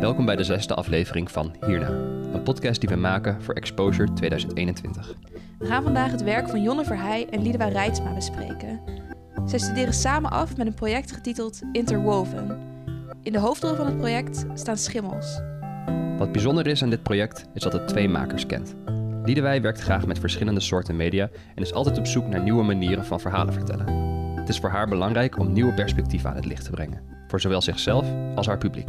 Welkom 0.00 0.24
bij 0.24 0.36
de 0.36 0.44
zesde 0.44 0.74
aflevering 0.74 1.30
van 1.30 1.54
Hierna, 1.66 1.88
een 2.32 2.42
podcast 2.42 2.80
die 2.80 2.88
we 2.88 2.96
maken 2.96 3.42
voor 3.42 3.54
Exposure 3.54 4.12
2021. 4.12 5.14
We 5.58 5.66
gaan 5.66 5.82
vandaag 5.82 6.10
het 6.10 6.22
werk 6.22 6.48
van 6.48 6.62
Jonne 6.62 6.84
Verheij 6.84 7.26
en 7.30 7.42
Liedewij 7.42 7.68
Reitsma 7.68 8.14
bespreken. 8.14 8.80
Zij 9.44 9.58
studeren 9.58 9.94
samen 9.94 10.30
af 10.30 10.56
met 10.56 10.66
een 10.66 10.74
project 10.74 11.12
getiteld 11.12 11.60
Interwoven. 11.72 12.58
In 13.22 13.32
de 13.32 13.38
hoofdrol 13.38 13.74
van 13.74 13.86
het 13.86 13.96
project 13.96 14.46
staan 14.54 14.76
schimmels. 14.76 15.40
Wat 16.18 16.32
bijzonder 16.32 16.66
is 16.66 16.82
aan 16.82 16.90
dit 16.90 17.02
project 17.02 17.46
is 17.54 17.62
dat 17.62 17.72
het 17.72 17.88
twee 17.88 18.08
makers 18.08 18.46
kent. 18.46 18.74
Liedewij 19.24 19.62
werkt 19.62 19.80
graag 19.80 20.06
met 20.06 20.18
verschillende 20.18 20.60
soorten 20.60 20.96
media 20.96 21.30
en 21.54 21.62
is 21.62 21.72
altijd 21.72 21.98
op 21.98 22.06
zoek 22.06 22.26
naar 22.26 22.42
nieuwe 22.42 22.62
manieren 22.62 23.04
van 23.04 23.20
verhalen 23.20 23.54
vertellen. 23.54 23.86
Het 24.36 24.48
is 24.48 24.58
voor 24.58 24.70
haar 24.70 24.88
belangrijk 24.88 25.38
om 25.38 25.52
nieuwe 25.52 25.74
perspectieven 25.74 26.30
aan 26.30 26.36
het 26.36 26.44
licht 26.44 26.64
te 26.64 26.70
brengen, 26.70 27.02
voor 27.28 27.40
zowel 27.40 27.62
zichzelf 27.62 28.06
als 28.34 28.46
haar 28.46 28.58
publiek. 28.58 28.88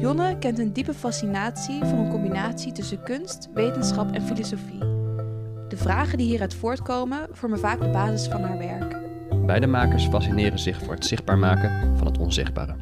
Jonne 0.00 0.38
kent 0.38 0.58
een 0.58 0.72
diepe 0.72 0.94
fascinatie 0.94 1.84
voor 1.84 1.98
een 1.98 2.08
combinatie 2.08 2.72
tussen 2.72 3.02
kunst, 3.02 3.48
wetenschap 3.54 4.12
en 4.12 4.22
filosofie. 4.22 4.78
De 5.68 5.76
vragen 5.76 6.18
die 6.18 6.26
hieruit 6.26 6.54
voortkomen 6.54 7.28
vormen 7.32 7.58
vaak 7.58 7.80
de 7.80 7.88
basis 7.88 8.28
van 8.28 8.42
haar 8.42 8.58
werk. 8.58 8.96
Beide 9.46 9.66
makers 9.66 10.06
fascineren 10.06 10.58
zich 10.58 10.82
voor 10.82 10.94
het 10.94 11.06
zichtbaar 11.06 11.38
maken 11.38 11.96
van 11.96 12.06
het 12.06 12.18
onzichtbare. 12.18 12.74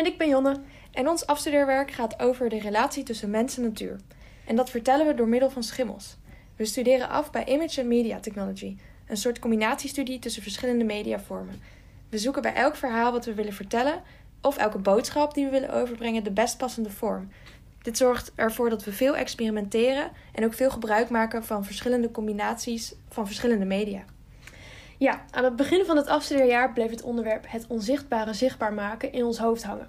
En 0.00 0.06
ik 0.06 0.18
ben 0.18 0.28
Jonne. 0.28 0.56
En 0.92 1.08
ons 1.08 1.26
afstudeerwerk 1.26 1.90
gaat 1.90 2.20
over 2.20 2.48
de 2.48 2.58
relatie 2.58 3.02
tussen 3.02 3.30
mens 3.30 3.56
en 3.56 3.62
natuur. 3.62 3.96
En 4.44 4.56
dat 4.56 4.70
vertellen 4.70 5.06
we 5.06 5.14
door 5.14 5.28
middel 5.28 5.50
van 5.50 5.62
schimmels. 5.62 6.16
We 6.56 6.64
studeren 6.64 7.08
af 7.08 7.30
bij 7.30 7.44
Image 7.44 7.80
and 7.80 7.88
Media 7.88 8.20
Technology, 8.20 8.76
een 9.06 9.16
soort 9.16 9.38
combinatiestudie 9.38 10.18
tussen 10.18 10.42
verschillende 10.42 10.84
mediavormen. 10.84 11.60
We 12.08 12.18
zoeken 12.18 12.42
bij 12.42 12.54
elk 12.54 12.76
verhaal 12.76 13.12
wat 13.12 13.24
we 13.24 13.34
willen 13.34 13.52
vertellen, 13.52 14.02
of 14.40 14.56
elke 14.56 14.78
boodschap 14.78 15.34
die 15.34 15.44
we 15.44 15.50
willen 15.50 15.72
overbrengen, 15.72 16.24
de 16.24 16.32
best 16.32 16.58
passende 16.58 16.90
vorm. 16.90 17.28
Dit 17.82 17.96
zorgt 17.96 18.32
ervoor 18.34 18.70
dat 18.70 18.84
we 18.84 18.92
veel 18.92 19.16
experimenteren 19.16 20.10
en 20.32 20.44
ook 20.44 20.54
veel 20.54 20.70
gebruik 20.70 21.10
maken 21.10 21.44
van 21.44 21.64
verschillende 21.64 22.10
combinaties 22.10 22.94
van 23.08 23.26
verschillende 23.26 23.64
media. 23.64 24.04
Ja, 25.00 25.24
aan 25.30 25.44
het 25.44 25.56
begin 25.56 25.84
van 25.84 25.96
het 25.96 26.06
afstudeerjaar 26.06 26.72
bleef 26.72 26.90
het 26.90 27.02
onderwerp 27.02 27.44
het 27.48 27.66
onzichtbare 27.68 28.34
zichtbaar 28.34 28.72
maken 28.72 29.12
in 29.12 29.24
ons 29.24 29.38
hoofd 29.38 29.62
hangen. 29.62 29.88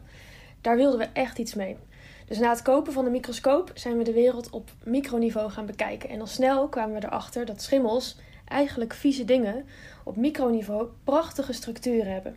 Daar 0.62 0.76
wilden 0.76 1.00
we 1.00 1.08
echt 1.14 1.38
iets 1.38 1.54
mee. 1.54 1.78
Dus 2.26 2.40
na 2.40 2.50
het 2.50 2.62
kopen 2.62 2.94
van 2.94 3.04
de 3.04 3.12
microscoop 3.12 3.72
zijn 3.74 3.98
we 3.98 4.04
de 4.04 4.14
wereld 4.14 4.50
op 4.50 4.72
microniveau 4.84 5.52
gaan 5.52 5.66
bekijken. 5.66 6.10
En 6.10 6.20
al 6.20 6.28
snel 6.28 6.68
kwamen 6.68 7.00
we 7.00 7.06
erachter 7.06 7.46
dat 7.46 7.62
schimmels, 7.62 8.18
eigenlijk 8.48 8.94
vieze 8.94 9.26
dingen, 9.26 9.66
op 10.04 10.16
microniveau 10.16 10.88
prachtige 11.04 11.54
structuren 11.54 12.14
hebben. 12.14 12.36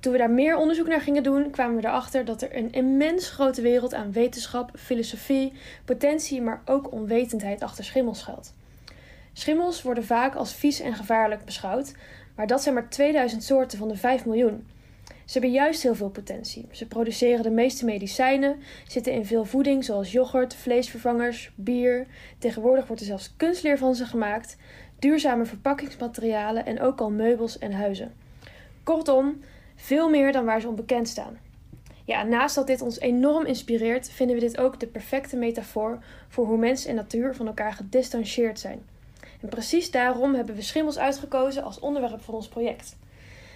Toen 0.00 0.12
we 0.12 0.18
daar 0.18 0.30
meer 0.30 0.56
onderzoek 0.56 0.86
naar 0.86 1.00
gingen 1.00 1.22
doen, 1.22 1.50
kwamen 1.50 1.76
we 1.76 1.86
erachter 1.86 2.24
dat 2.24 2.42
er 2.42 2.56
een 2.56 2.72
immens 2.72 3.30
grote 3.30 3.62
wereld 3.62 3.94
aan 3.94 4.12
wetenschap, 4.12 4.70
filosofie, 4.78 5.52
potentie, 5.84 6.42
maar 6.42 6.62
ook 6.64 6.92
onwetendheid 6.92 7.62
achter 7.62 7.84
schimmels 7.84 8.18
schuilt. 8.18 8.54
Schimmels 9.38 9.82
worden 9.82 10.04
vaak 10.04 10.34
als 10.34 10.54
vies 10.54 10.80
en 10.80 10.94
gevaarlijk 10.94 11.44
beschouwd, 11.44 11.94
maar 12.36 12.46
dat 12.46 12.62
zijn 12.62 12.74
maar 12.74 12.88
2000 12.88 13.42
soorten 13.42 13.78
van 13.78 13.88
de 13.88 13.96
5 13.96 14.24
miljoen. 14.24 14.66
Ze 15.04 15.32
hebben 15.32 15.50
juist 15.50 15.82
heel 15.82 15.94
veel 15.94 16.10
potentie. 16.10 16.68
Ze 16.70 16.86
produceren 16.86 17.42
de 17.42 17.50
meeste 17.50 17.84
medicijnen, 17.84 18.56
zitten 18.86 19.12
in 19.12 19.26
veel 19.26 19.44
voeding 19.44 19.84
zoals 19.84 20.12
yoghurt, 20.12 20.54
vleesvervangers, 20.54 21.52
bier. 21.54 22.06
Tegenwoordig 22.38 22.86
wordt 22.86 23.00
er 23.00 23.08
zelfs 23.08 23.36
kunstleer 23.36 23.78
van 23.78 23.94
ze 23.94 24.06
gemaakt, 24.06 24.56
duurzame 24.98 25.44
verpakkingsmaterialen 25.44 26.66
en 26.66 26.80
ook 26.80 27.00
al 27.00 27.10
meubels 27.10 27.58
en 27.58 27.72
huizen. 27.72 28.14
Kortom, 28.82 29.40
veel 29.74 30.10
meer 30.10 30.32
dan 30.32 30.44
waar 30.44 30.60
ze 30.60 30.68
onbekend 30.68 31.08
staan. 31.08 31.38
Ja, 32.04 32.22
naast 32.22 32.54
dat 32.54 32.66
dit 32.66 32.80
ons 32.80 33.00
enorm 33.00 33.46
inspireert, 33.46 34.10
vinden 34.10 34.36
we 34.36 34.42
dit 34.42 34.58
ook 34.58 34.80
de 34.80 34.86
perfecte 34.86 35.36
metafoor 35.36 35.98
voor 36.28 36.46
hoe 36.46 36.58
mens 36.58 36.84
en 36.84 36.94
natuur 36.94 37.34
van 37.34 37.46
elkaar 37.46 37.72
gedistanceerd 37.72 38.60
zijn. 38.60 38.94
En 39.40 39.48
precies 39.48 39.90
daarom 39.90 40.34
hebben 40.34 40.54
we 40.54 40.62
schimmels 40.62 40.98
uitgekozen 40.98 41.62
als 41.62 41.78
onderwerp 41.78 42.22
van 42.22 42.34
ons 42.34 42.48
project. 42.48 42.96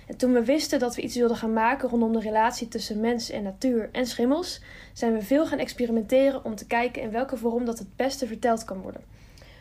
En 0.07 0.17
toen 0.17 0.33
we 0.33 0.45
wisten 0.45 0.79
dat 0.79 0.95
we 0.95 1.03
iets 1.03 1.17
wilden 1.17 1.37
gaan 1.37 1.53
maken 1.53 1.89
rondom 1.89 2.13
de 2.13 2.21
relatie 2.21 2.69
tussen 2.69 3.01
mens 3.01 3.31
en 3.31 3.43
natuur 3.43 3.89
en 3.93 4.07
schimmels, 4.07 4.61
zijn 4.93 5.13
we 5.13 5.23
veel 5.23 5.47
gaan 5.47 5.59
experimenteren 5.59 6.45
om 6.45 6.55
te 6.55 6.67
kijken 6.67 7.03
in 7.03 7.11
welke 7.11 7.37
vorm 7.37 7.65
dat 7.65 7.79
het 7.79 7.97
beste 7.97 8.27
verteld 8.27 8.65
kan 8.65 8.81
worden. 8.81 9.03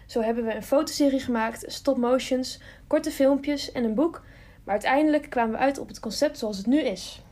Zo 0.06 0.22
hebben 0.22 0.46
we 0.46 0.56
een 0.56 0.64
fotoserie 0.64 1.20
gemaakt, 1.20 1.64
stop 1.68 1.98
motions, 1.98 2.60
korte 2.88 3.12
filmpjes 3.12 3.72
en 3.72 3.84
een 3.84 3.94
boek, 3.94 4.24
maar 4.64 4.74
uiteindelijk 4.74 5.30
kwamen 5.30 5.52
we 5.52 5.58
uit 5.58 5.80
op 5.80 5.88
het 5.88 6.00
concept 6.00 6.38
zoals 6.38 6.58
het 6.58 6.66
nu 6.66 6.80
is. 6.80 7.24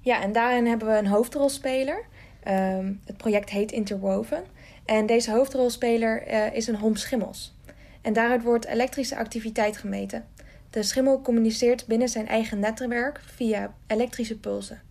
Ja, 0.00 0.22
en 0.22 0.32
daarin 0.32 0.66
hebben 0.66 0.88
we 0.88 0.96
een 0.96 1.06
hoofdrolspeler. 1.06 2.04
Um, 2.48 3.00
het 3.04 3.16
project 3.16 3.50
heet 3.50 3.72
Interwoven. 3.72 4.44
En 4.84 5.06
deze 5.06 5.30
hoofdrolspeler 5.30 6.28
uh, 6.28 6.54
is 6.54 6.66
een 6.66 6.76
hom 6.76 6.96
schimmels. 6.96 7.54
En 8.02 8.12
daaruit 8.12 8.42
wordt 8.42 8.66
elektrische 8.66 9.16
activiteit 9.16 9.76
gemeten. 9.76 10.24
De 10.70 10.82
schimmel 10.82 11.20
communiceert 11.20 11.86
binnen 11.86 12.08
zijn 12.08 12.28
eigen 12.28 12.58
netwerk 12.58 13.20
via 13.24 13.74
elektrische 13.86 14.38
pulsen. 14.38 14.82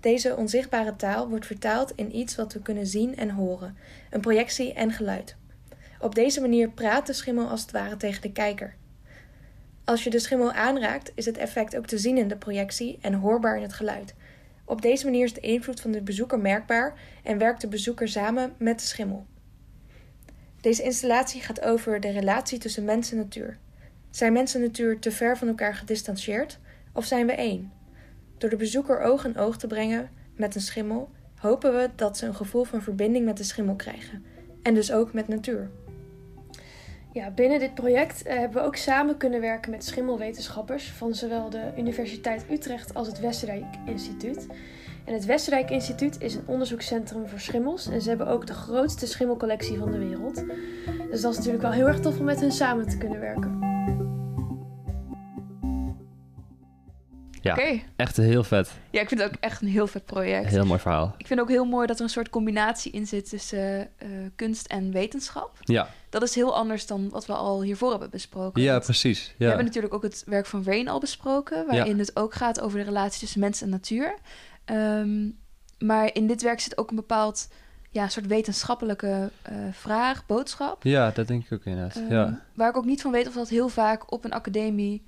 Deze 0.00 0.36
onzichtbare 0.36 0.96
taal 0.96 1.28
wordt 1.28 1.46
vertaald 1.46 1.92
in 1.96 2.16
iets 2.16 2.36
wat 2.36 2.52
we 2.52 2.62
kunnen 2.62 2.86
zien 2.86 3.16
en 3.16 3.30
horen, 3.30 3.76
een 4.10 4.20
projectie 4.20 4.72
en 4.72 4.92
geluid. 4.92 5.36
Op 6.00 6.14
deze 6.14 6.40
manier 6.40 6.70
praat 6.70 7.06
de 7.06 7.12
schimmel 7.12 7.48
als 7.48 7.62
het 7.62 7.70
ware 7.70 7.96
tegen 7.96 8.22
de 8.22 8.32
kijker. 8.32 8.74
Als 9.84 10.04
je 10.04 10.10
de 10.10 10.18
schimmel 10.18 10.52
aanraakt, 10.52 11.12
is 11.14 11.26
het 11.26 11.36
effect 11.36 11.76
ook 11.76 11.86
te 11.86 11.98
zien 11.98 12.18
in 12.18 12.28
de 12.28 12.36
projectie 12.36 12.98
en 13.00 13.14
hoorbaar 13.14 13.56
in 13.56 13.62
het 13.62 13.72
geluid. 13.72 14.14
Op 14.64 14.82
deze 14.82 15.04
manier 15.04 15.24
is 15.24 15.32
de 15.32 15.40
invloed 15.40 15.80
van 15.80 15.90
de 15.90 16.02
bezoeker 16.02 16.38
merkbaar 16.38 16.94
en 17.22 17.38
werkt 17.38 17.60
de 17.60 17.68
bezoeker 17.68 18.08
samen 18.08 18.52
met 18.56 18.78
de 18.78 18.86
schimmel. 18.86 19.26
Deze 20.64 20.82
installatie 20.82 21.40
gaat 21.40 21.60
over 21.60 22.00
de 22.00 22.10
relatie 22.10 22.58
tussen 22.58 22.84
mens 22.84 23.10
en 23.10 23.16
natuur. 23.16 23.58
Zijn 24.10 24.32
mens 24.32 24.54
en 24.54 24.60
natuur 24.60 24.98
te 24.98 25.10
ver 25.10 25.36
van 25.36 25.48
elkaar 25.48 25.74
gedistanceerd 25.74 26.58
of 26.92 27.04
zijn 27.04 27.26
we 27.26 27.32
één? 27.32 27.72
Door 28.38 28.50
de 28.50 28.56
bezoeker 28.56 29.00
oog 29.00 29.24
in 29.24 29.36
oog 29.36 29.56
te 29.56 29.66
brengen 29.66 30.10
met 30.36 30.54
een 30.54 30.60
schimmel, 30.60 31.10
hopen 31.36 31.74
we 31.74 31.90
dat 31.96 32.18
ze 32.18 32.26
een 32.26 32.34
gevoel 32.34 32.64
van 32.64 32.82
verbinding 32.82 33.24
met 33.24 33.36
de 33.36 33.44
schimmel 33.44 33.74
krijgen 33.74 34.24
en 34.62 34.74
dus 34.74 34.92
ook 34.92 35.12
met 35.12 35.28
natuur. 35.28 35.70
Ja, 37.12 37.30
binnen 37.30 37.58
dit 37.58 37.74
project 37.74 38.22
eh, 38.22 38.38
hebben 38.38 38.62
we 38.62 38.66
ook 38.66 38.76
samen 38.76 39.16
kunnen 39.16 39.40
werken 39.40 39.70
met 39.70 39.84
schimmelwetenschappers 39.84 40.90
van 40.90 41.14
zowel 41.14 41.50
de 41.50 41.72
Universiteit 41.76 42.44
Utrecht 42.50 42.94
als 42.94 43.06
het 43.06 43.20
Westerdijk 43.20 43.64
Instituut. 43.86 44.46
En 45.04 45.14
het 45.14 45.24
Westerdijk 45.24 45.70
Instituut 45.70 46.20
is 46.20 46.34
een 46.34 46.42
onderzoekscentrum 46.46 47.28
voor 47.28 47.40
schimmels 47.40 47.86
en 47.88 48.00
ze 48.02 48.08
hebben 48.08 48.26
ook 48.26 48.46
de 48.46 48.54
grootste 48.54 49.06
schimmelcollectie 49.06 49.78
van 49.78 49.90
de 49.92 49.98
wereld. 49.98 50.34
Dus 51.10 51.20
dat 51.20 51.30
is 51.30 51.36
natuurlijk 51.36 51.62
wel 51.62 51.72
heel 51.72 51.86
erg 51.86 52.00
tof 52.00 52.18
om 52.18 52.24
met 52.24 52.40
hen 52.40 52.52
samen 52.52 52.88
te 52.88 52.98
kunnen 52.98 53.20
werken. 53.20 53.72
Ja, 57.42 57.52
Oké. 57.52 57.80
echt 57.96 58.16
heel 58.16 58.44
vet. 58.44 58.70
Ja, 58.90 59.00
ik 59.00 59.08
vind 59.08 59.20
het 59.20 59.30
ook 59.30 59.36
echt 59.40 59.60
een 59.62 59.68
heel 59.68 59.86
vet 59.86 60.04
project. 60.04 60.50
Heel 60.50 60.64
mooi 60.66 60.80
verhaal. 60.80 61.14
Ik 61.18 61.26
vind 61.26 61.40
ook 61.40 61.48
heel 61.48 61.64
mooi 61.64 61.86
dat 61.86 61.96
er 61.96 62.02
een 62.02 62.08
soort 62.10 62.28
combinatie 62.30 62.92
in 62.92 63.06
zit 63.06 63.28
tussen 63.28 63.80
eh, 63.98 64.08
kunst 64.36 64.66
en 64.66 64.92
wetenschap. 64.92 65.50
Ja, 65.60 65.88
Dat 66.10 66.22
is 66.22 66.34
heel 66.34 66.54
anders 66.56 66.86
dan 66.86 67.08
wat 67.10 67.26
we 67.26 67.32
al 67.32 67.62
hiervoor 67.62 67.90
hebben 67.90 68.10
besproken. 68.10 68.62
ja 68.62 68.78
precies. 68.78 69.26
We 69.28 69.34
Ja. 69.44 69.46
hebben 69.48 69.66
natuurlijk 69.66 69.94
ook 69.94 70.02
het 70.02 70.22
werk 70.26 70.46
van 70.46 70.64
Rain 70.64 70.88
al 70.88 71.00
besproken, 71.00 71.66
waarin 71.66 71.98
het 71.98 72.16
ook 72.16 72.34
gaat 72.34 72.60
over 72.60 72.78
de 72.78 72.84
relatie 72.84 73.20
tussen 73.20 73.40
mens 73.40 73.62
en 73.62 73.68
natuur. 73.68 74.14
Ehm, 74.64 75.28
maar 75.78 76.10
in 76.14 76.26
dit 76.26 76.42
werk 76.42 76.60
zit 76.60 76.78
ook 76.78 76.90
een 76.90 76.96
bepaald 76.96 77.48
ja, 77.90 78.08
soort 78.08 78.26
wetenschappelijke 78.26 79.30
eh, 79.42 79.54
vraag, 79.72 80.26
boodschap. 80.26 80.82
ja, 80.82 81.10
dat 81.10 81.26
denk 81.28 81.44
ik 81.44 81.52
ook 81.52 81.64
inderdaad. 81.64 81.96
Ehm, 81.96 82.12
ja. 82.12 82.40
Waar 82.54 82.68
ik 82.70 82.76
ook 82.76 82.84
niet 82.84 83.02
van 83.02 83.12
weet 83.12 83.26
of 83.28 83.34
dat 83.34 83.48
heel 83.48 83.68
vaak 83.68 84.12
op 84.12 84.24
een 84.24 84.32
academie 84.32 85.04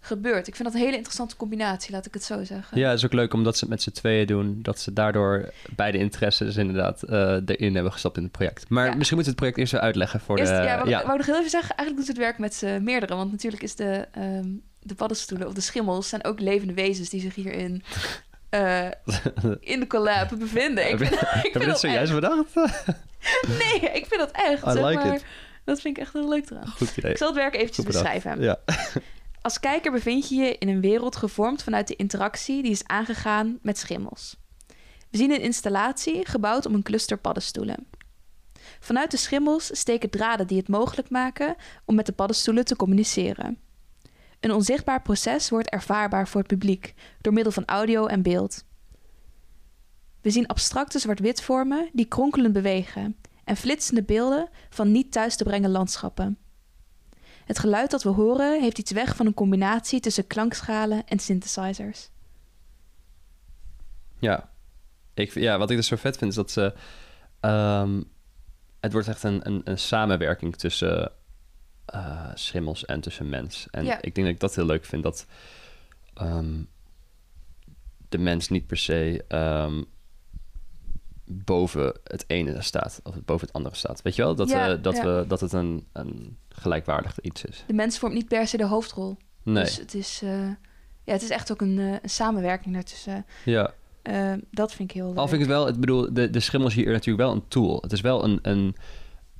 gebeurt. 0.00 0.46
Ik 0.48 0.54
vind 0.56 0.68
dat 0.68 0.76
een 0.76 0.84
hele 0.84 0.96
interessante 0.96 1.36
combinatie, 1.36 1.92
laat 1.92 2.06
ik 2.06 2.14
het 2.14 2.24
zo 2.24 2.44
zeggen. 2.44 2.78
ja, 2.78 2.88
het 2.88 2.98
is 2.98 3.04
ook 3.04 3.12
leuk 3.12 3.32
omdat 3.34 3.54
ze 3.54 3.60
het 3.60 3.68
met 3.68 3.82
z'n 3.82 3.90
tweeën 3.90 4.26
doen. 4.26 4.58
Dat 4.62 4.78
ze 4.78 4.92
daardoor 4.92 5.52
beide 5.76 5.98
interesses 5.98 6.56
inderdaad 6.56 7.02
eh, 7.02 7.36
erin 7.46 7.74
hebben 7.74 7.92
gestapt 7.92 8.16
in 8.16 8.22
het 8.22 8.32
project. 8.32 8.68
Maar 8.68 8.86
Ja. 8.86 8.94
misschien 8.94 9.16
moeten 9.16 9.34
we 9.34 9.40
het 9.40 9.52
project 9.54 9.58
eerst 9.58 9.72
even 9.72 9.84
uitleggen 9.84 10.20
voor 10.20 10.38
Eerst, 10.38 10.52
de... 10.52 10.62
ja, 10.62 10.76
wou, 10.76 10.88
ja. 10.88 11.04
wou 11.04 11.16
nog 11.16 11.26
heel 11.26 11.38
even 11.38 11.50
zeggen, 11.50 11.76
eigenlijk 11.76 11.98
doet 12.06 12.16
het 12.16 12.24
werk 12.26 12.38
met 12.38 12.54
z'n 12.54 12.80
meerdere. 12.82 13.14
Want 13.14 13.30
natuurlijk 13.30 13.62
is 13.62 13.74
de, 13.74 14.08
ehm, 14.12 14.48
de 14.82 14.94
paddenstoelen 14.94 15.46
of 15.46 15.54
de 15.54 15.60
schimmels 15.60 16.08
zijn 16.08 16.24
ook 16.24 16.40
levende 16.40 16.74
wezens 16.74 17.08
die 17.08 17.20
zich 17.20 17.34
hierin 17.34 17.82
eh, 18.54 18.90
in 19.60 19.80
de 19.80 19.86
collab 19.86 20.28
bevinden. 20.38 20.90
Ik 20.90 20.98
vind, 20.98 21.12
ik 21.12 21.18
Heb 21.52 21.62
je 21.62 21.66
dat 21.66 21.80
zojuist 21.80 22.12
bedacht? 22.12 22.54
Nee, 23.58 23.80
ik 23.80 24.06
vind 24.06 24.18
dat 24.20 24.30
echt. 24.30 24.66
I 24.66 24.70
zeg 24.70 24.84
like 24.86 25.04
maar. 25.04 25.14
it. 25.14 25.24
Dat 25.64 25.80
vind 25.80 25.96
ik 25.96 26.02
echt 26.02 26.12
heel 26.12 26.28
leuk 26.28 26.50
eraan. 26.50 26.68
Goed 26.68 26.96
idee. 26.96 27.10
Ik 27.10 27.16
zal 27.16 27.26
het 27.26 27.36
werk 27.36 27.54
eventjes 27.54 27.84
beschrijven. 27.84 28.40
Ja. 28.40 28.58
Als 29.42 29.60
kijker 29.60 29.92
bevind 29.92 30.28
je 30.28 30.34
je 30.34 30.58
in 30.58 30.68
een 30.68 30.80
wereld 30.80 31.16
gevormd 31.16 31.62
vanuit 31.62 31.88
de 31.88 31.96
interactie 31.96 32.62
die 32.62 32.70
is 32.70 32.86
aangegaan 32.86 33.58
met 33.62 33.78
schimmels. 33.78 34.36
We 35.10 35.16
zien 35.16 35.30
een 35.30 35.40
installatie 35.40 36.26
gebouwd 36.26 36.66
om 36.66 36.74
een 36.74 36.82
cluster 36.82 37.18
paddenstoelen. 37.18 37.86
Vanuit 38.80 39.10
de 39.10 39.16
schimmels 39.16 39.78
steken 39.78 40.10
draden 40.10 40.46
die 40.46 40.58
het 40.58 40.68
mogelijk 40.68 41.10
maken 41.10 41.56
om 41.84 41.94
met 41.94 42.06
de 42.06 42.12
paddenstoelen 42.12 42.64
te 42.64 42.76
communiceren. 42.76 43.58
Een 44.44 44.52
onzichtbaar 44.52 45.02
proces 45.02 45.50
wordt 45.50 45.68
ervaarbaar 45.68 46.28
voor 46.28 46.40
het 46.40 46.48
publiek 46.48 46.94
door 47.20 47.32
middel 47.32 47.52
van 47.52 47.64
audio 47.64 48.06
en 48.06 48.22
beeld. 48.22 48.64
We 50.20 50.30
zien 50.30 50.46
abstracte 50.46 50.98
zwart-wit 50.98 51.42
vormen 51.42 51.90
die 51.92 52.04
kronkelend 52.04 52.52
bewegen 52.52 53.16
en 53.44 53.56
flitsende 53.56 54.02
beelden 54.02 54.48
van 54.70 54.92
niet 54.92 55.12
thuis 55.12 55.36
te 55.36 55.44
brengen 55.44 55.70
landschappen. 55.70 56.38
Het 57.44 57.58
geluid 57.58 57.90
dat 57.90 58.02
we 58.02 58.08
horen 58.08 58.60
heeft 58.60 58.78
iets 58.78 58.92
weg 58.92 59.16
van 59.16 59.26
een 59.26 59.34
combinatie 59.34 60.00
tussen 60.00 60.26
klankschalen 60.26 61.06
en 61.06 61.18
synthesizers. 61.18 62.10
Ja, 64.18 64.50
ik, 65.14 65.34
ja 65.34 65.58
wat 65.58 65.70
ik 65.70 65.76
dus 65.76 65.86
zo 65.86 65.96
vet 65.96 66.16
vind 66.16 66.30
is 66.30 66.36
dat 66.36 66.50
ze. 66.50 66.74
Ehm, 67.40 68.02
het 68.80 68.92
wordt 68.92 69.08
echt 69.08 69.22
een, 69.22 69.46
een, 69.46 69.60
een 69.64 69.78
samenwerking 69.78 70.56
tussen 70.56 71.12
uh, 71.94 72.30
schimmels 72.34 72.84
en 72.84 73.00
tussen 73.00 73.28
mens. 73.28 73.66
En 73.70 73.86
ik 73.86 74.14
denk 74.14 74.26
dat 74.26 74.34
ik 74.34 74.40
dat 74.40 74.54
heel 74.54 74.66
leuk 74.66 74.84
vind. 74.84 75.02
Dat 75.02 75.26
ehm, 76.14 76.62
de 78.08 78.18
mens 78.18 78.48
niet 78.48 78.66
per 78.66 78.76
se 78.76 79.24
ehm, 79.28 79.82
boven 81.24 81.98
het 82.04 82.24
ene 82.26 82.62
staat 82.62 83.00
of 83.02 83.24
boven 83.24 83.46
het 83.46 83.56
andere 83.56 83.74
staat. 83.74 84.02
Weet 84.02 84.16
je 84.16 84.22
wel? 84.22 84.34
Dat, 84.34 84.48
ja, 84.48 84.74
dat, 84.74 85.00
we, 85.00 85.24
dat 85.28 85.40
het 85.40 85.52
een, 85.52 85.86
een 85.92 86.38
gelijkwaardig 86.48 87.20
iets 87.20 87.44
is. 87.44 87.64
De 87.66 87.72
mens 87.72 87.98
vormt 87.98 88.14
niet 88.14 88.28
per 88.28 88.46
se 88.46 88.56
de 88.56 88.66
hoofdrol. 88.66 89.16
Nee. 89.42 89.64
Dus 89.64 89.76
het 89.76 89.94
is, 89.94 90.20
uh, 90.24 90.48
ja, 91.04 91.12
het 91.12 91.22
is 91.22 91.30
echt 91.30 91.52
ook 91.52 91.60
een, 91.60 91.78
uh, 91.78 91.92
een 92.02 92.10
samenwerking 92.10 92.74
daartussen. 92.74 93.26
Ja. 93.44 93.74
Uh, 94.02 94.32
dat 94.50 94.72
vind 94.72 94.90
ik 94.90 94.96
heel 94.96 95.08
leuk. 95.08 95.16
Al 95.16 95.28
vind 95.28 95.42
ik 95.42 95.48
het 95.48 95.56
wel, 95.56 95.68
ik 95.68 95.80
bedoel, 95.80 96.14
de, 96.14 96.30
de 96.30 96.40
schimmel 96.40 96.68
is 96.68 96.74
hier 96.74 96.92
natuurlijk 96.92 97.24
wel 97.24 97.32
een 97.32 97.48
tool. 97.48 97.78
Het 97.80 97.92
is 97.92 98.00
wel 98.00 98.24
een, 98.24 98.38
een, 98.42 98.76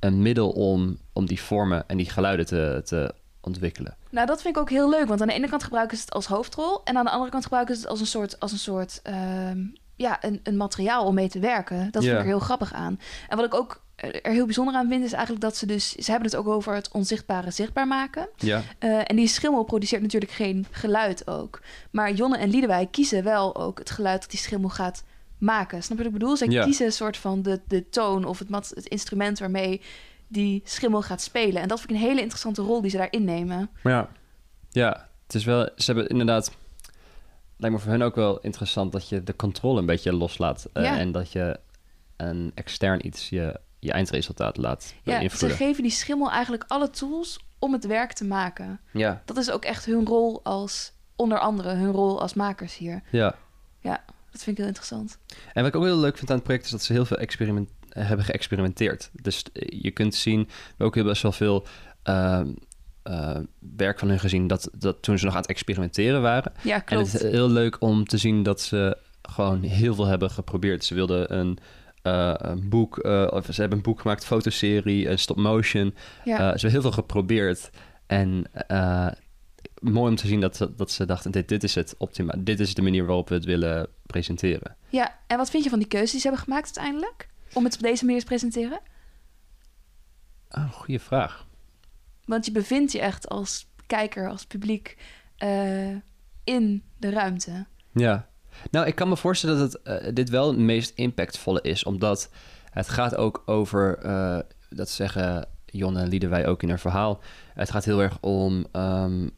een 0.05 0.23
middel 0.23 0.51
om, 0.51 0.99
om 1.12 1.27
die 1.27 1.41
vormen 1.43 1.89
en 1.89 1.97
die 1.97 2.11
geluiden 2.11 2.47
te, 2.47 2.81
te 2.85 3.15
ontwikkelen. 3.41 3.97
Nou, 4.11 4.27
dat 4.27 4.43
vind 4.43 4.56
ik 4.56 4.62
ook 4.62 4.71
heel 4.71 4.91
leuk. 4.91 5.06
Want 5.06 5.21
aan 5.21 5.27
de 5.27 5.35
ene 5.35 5.49
kant 5.49 5.62
gebruiken 5.62 5.97
ze 5.97 6.03
het 6.03 6.12
als 6.12 6.27
hoofdrol. 6.27 6.81
En 6.85 6.97
aan 6.97 7.05
de 7.05 7.11
andere 7.11 7.31
kant 7.31 7.43
gebruiken 7.43 7.75
ze 7.75 7.81
het 7.81 7.91
als 7.91 8.01
een 8.01 8.06
soort, 8.06 8.41
als 8.41 8.53
een 8.53 8.59
soort 8.59 9.01
ehm, 9.03 9.59
ja, 9.97 10.25
een, 10.25 10.41
een 10.43 10.56
materiaal 10.56 11.06
om 11.06 11.15
mee 11.15 11.29
te 11.29 11.39
werken. 11.39 11.89
Dat 11.91 12.03
vind 12.03 12.15
ik 12.15 12.21
er 12.21 12.27
heel 12.27 12.39
grappig 12.39 12.73
aan. 12.73 13.01
En 13.29 13.37
wat 13.37 13.47
ik 13.47 13.55
ook 13.55 13.83
er 13.97 14.33
heel 14.33 14.45
bijzonder 14.45 14.75
aan 14.75 14.89
vind, 14.89 15.05
is 15.05 15.12
eigenlijk 15.12 15.45
dat 15.45 15.56
ze 15.56 15.67
dus... 15.67 15.93
Ze 15.93 16.11
hebben 16.11 16.31
het 16.31 16.39
ook 16.39 16.49
over 16.49 16.75
het 16.75 16.89
onzichtbare 16.93 17.51
zichtbaar 17.51 17.87
maken. 17.87 18.29
Ja. 18.37 18.62
Uh, 18.81 19.01
en 19.05 19.17
die 19.17 19.29
schimmel 19.29 19.62
produceert 19.62 20.03
natuurlijk 20.03 20.33
geen 20.33 20.67
geluid 20.71 21.29
ook. 21.29 21.61
Maar 21.91 22.12
Jonne 22.12 22.39
en 22.39 22.51
Liedewij 22.51 22.89
kiezen 22.91 23.25
wel 23.25 23.56
ook 23.56 23.79
het 23.79 23.91
geluid 23.91 24.21
dat 24.21 24.31
die 24.31 24.41
schimmel 24.41 24.71
gaat 24.71 25.05
maken. 25.38 25.82
Snap 25.82 25.98
je 25.98 26.04
wat 26.04 26.12
ik 26.12 26.19
bedoel? 26.19 26.36
Zij 26.36 26.48
ja. 26.48 26.64
kiezen 26.64 26.86
een 26.86 26.92
soort 26.92 27.16
van 27.16 27.42
de, 27.42 27.60
de 27.69 27.88
toon 27.88 28.25
of 28.25 28.38
het, 28.38 28.48
het 28.75 28.86
instrument 28.86 29.38
waarmee 29.38 29.81
die 30.28 30.62
schimmel 30.64 31.02
gaat 31.02 31.20
spelen. 31.20 31.62
En 31.62 31.69
dat 31.69 31.78
vind 31.81 31.90
ik 31.90 31.96
een 31.96 32.02
hele 32.02 32.20
interessante 32.20 32.62
rol 32.62 32.81
die 32.81 32.90
ze 32.90 32.96
daarin 32.96 33.25
nemen. 33.25 33.70
Ja, 33.82 34.08
ja 34.70 35.08
het 35.26 35.34
is 35.34 35.44
wel... 35.44 35.69
Ze 35.76 35.92
hebben 35.92 36.08
inderdaad 36.08 36.52
lijkt 37.56 37.76
me 37.76 37.82
voor 37.82 37.92
hen 37.92 38.02
ook 38.02 38.14
wel 38.14 38.40
interessant 38.40 38.92
dat 38.92 39.08
je 39.08 39.22
de 39.22 39.36
controle 39.36 39.78
een 39.78 39.86
beetje 39.86 40.12
loslaat. 40.12 40.69
Uh, 40.75 40.98
En 40.98 41.12
dat 41.12 41.32
je 41.32 41.60
een 42.16 42.52
extern 42.54 43.06
iets 43.06 43.28
je, 43.28 43.60
je 43.78 43.92
eindresultaat 43.92 44.56
laat 44.56 44.94
ja. 45.02 45.28
Ze 45.28 45.50
geven 45.50 45.82
die 45.82 45.92
schimmel 45.92 46.31
eigenlijk 46.31 46.64
alle 46.66 46.90
tools 46.90 47.38
om 47.58 47.72
het 47.72 47.86
werk 47.86 48.12
te 48.12 48.25
maken. 48.25 48.81
Ja. 48.92 49.22
Dat 49.25 49.36
is 49.36 49.50
ook 49.50 49.64
echt 49.64 49.84
hun 49.84 50.06
rol 50.06 50.40
als, 50.42 50.92
onder 51.16 51.38
andere 51.38 51.75
hun 51.75 51.92
rol 51.92 52.20
als 52.20 52.34
makers 52.34 52.76
hier. 52.76 53.02
Ja. 53.10 53.34
Ja, 53.81 54.04
dat 54.34 54.42
vind 54.42 54.56
ik 54.56 54.56
heel 54.56 54.66
interessant. 54.66 55.19
En 55.52 55.62
wat 55.62 55.75
ik 55.75 55.76
ook 55.76 55.84
heel 55.84 55.98
leuk 55.98 56.16
vind 56.16 56.31
aan 56.31 56.36
het 56.36 56.44
project 56.44 56.64
is 56.64 56.70
dat 56.70 56.82
ze 56.82 56.92
heel 56.92 57.04
veel 57.04 57.16
experiment 57.16 57.70
hebben 57.88 58.25
geëxperimenteerd. 58.25 59.10
Dus 59.12 59.44
je 59.69 59.90
kunt 59.90 60.14
zien, 60.14 60.48
we 60.76 60.84
ook 60.84 60.94
heel 60.94 61.04
best 61.04 61.22
wel 61.22 61.32
veel 61.32 61.66
uh, 62.04 62.40
uh, 63.04 63.36
werk 63.76 63.98
van 63.98 64.08
hun 64.08 64.20
gezien 64.20 64.46
dat, 64.46 64.69
dat 64.78 65.02
toen 65.02 65.19
ze 65.19 65.25
nog 65.25 65.34
aan 65.34 65.40
het 65.40 65.50
experimenteren 65.50 66.22
waren. 66.22 66.52
Ja, 66.62 66.78
klopt. 66.78 66.90
En 66.90 67.12
het 67.12 67.25
is 67.25 67.31
heel 67.31 67.50
leuk 67.50 67.81
om 67.81 68.04
te 68.04 68.19
zien 68.19 68.42
dat 68.42 68.60
ze 68.60 68.96
gewoon 69.22 69.62
heel 69.62 69.94
veel 69.94 70.06
hebben 70.06 70.31
geprobeerd. 70.31 70.84
Ze 70.84 70.94
wilden 70.94 71.38
een, 71.38 71.58
uh, 72.02 72.34
een 72.36 72.69
boek, 72.69 73.04
of 73.32 73.46
ze 73.50 73.60
hebben 73.60 73.78
een 73.78 73.84
boek 73.84 74.00
gemaakt, 74.00 74.25
fotoserie, 74.25 75.16
stop 75.16 75.36
motion. 75.36 75.94
Ja. 76.25 76.36
ze 76.36 76.42
hebben 76.42 76.70
heel 76.70 76.81
veel 76.81 76.92
geprobeerd. 76.92 77.70
En 78.06 78.44
mooi 79.84 80.10
om 80.10 80.16
te 80.16 80.26
zien 80.26 80.40
dat, 80.40 80.69
dat 80.76 80.90
ze 80.90 81.06
dachten, 81.06 81.31
dit, 81.31 81.48
dit 81.48 81.62
is 81.62 81.75
het 81.75 81.94
optimaal. 81.98 82.36
Dit 82.38 82.60
is 82.60 82.75
de 82.75 82.82
manier 82.82 83.06
waarop 83.06 83.28
we 83.28 83.34
het 83.34 83.44
willen 83.44 83.88
presenteren. 84.06 84.76
Ja, 84.88 85.19
en 85.26 85.36
wat 85.36 85.50
vind 85.50 85.64
je 85.64 85.70
van 85.70 85.78
die 85.78 85.88
keuzes 85.88 86.10
die 86.10 86.20
ze 86.20 86.26
hebben 86.26 86.44
gemaakt 86.44 86.64
uiteindelijk? 86.64 87.28
Om 87.52 87.64
het 87.64 87.75
op 87.75 87.81
deze 87.81 88.04
manier 88.04 88.20
te 88.20 88.26
presenteren? 88.26 88.81
Ah, 90.48 90.72
goede 90.72 90.98
vraag. 90.98 91.46
Want 92.25 92.46
je 92.46 92.52
bevindt 92.52 92.92
je 92.92 93.00
echt 93.00 93.28
als 93.28 93.66
kijker, 93.86 94.28
als 94.28 94.46
publiek 94.46 94.96
uh, 95.38 95.96
in 96.44 96.82
de 96.98 97.10
ruimte. 97.10 97.66
Ja. 97.92 98.28
Nou, 98.70 98.86
ik 98.86 98.94
kan 98.94 99.08
me 99.08 99.16
voorstellen 99.16 99.58
dat 99.58 99.72
het, 99.72 100.04
uh, 100.04 100.14
dit 100.14 100.28
wel 100.28 100.48
het 100.48 100.58
meest 100.58 100.92
impactvolle 100.94 101.62
is, 101.62 101.84
omdat 101.84 102.31
het 102.70 102.88
gaat 102.88 103.16
ook 103.16 103.42
over, 103.46 104.04
uh, 104.04 104.38
dat 104.70 104.90
zeggen 104.90 105.48
Jon 105.66 105.96
en 105.96 106.08
Liedewij 106.08 106.46
ook 106.46 106.62
in 106.62 106.69
haar 106.69 106.81
verhaal, 106.81 107.20
het 107.54 107.70
gaat 107.70 107.84
heel 107.84 108.02
erg 108.02 108.19
om 108.20 108.66
um, 108.72 109.31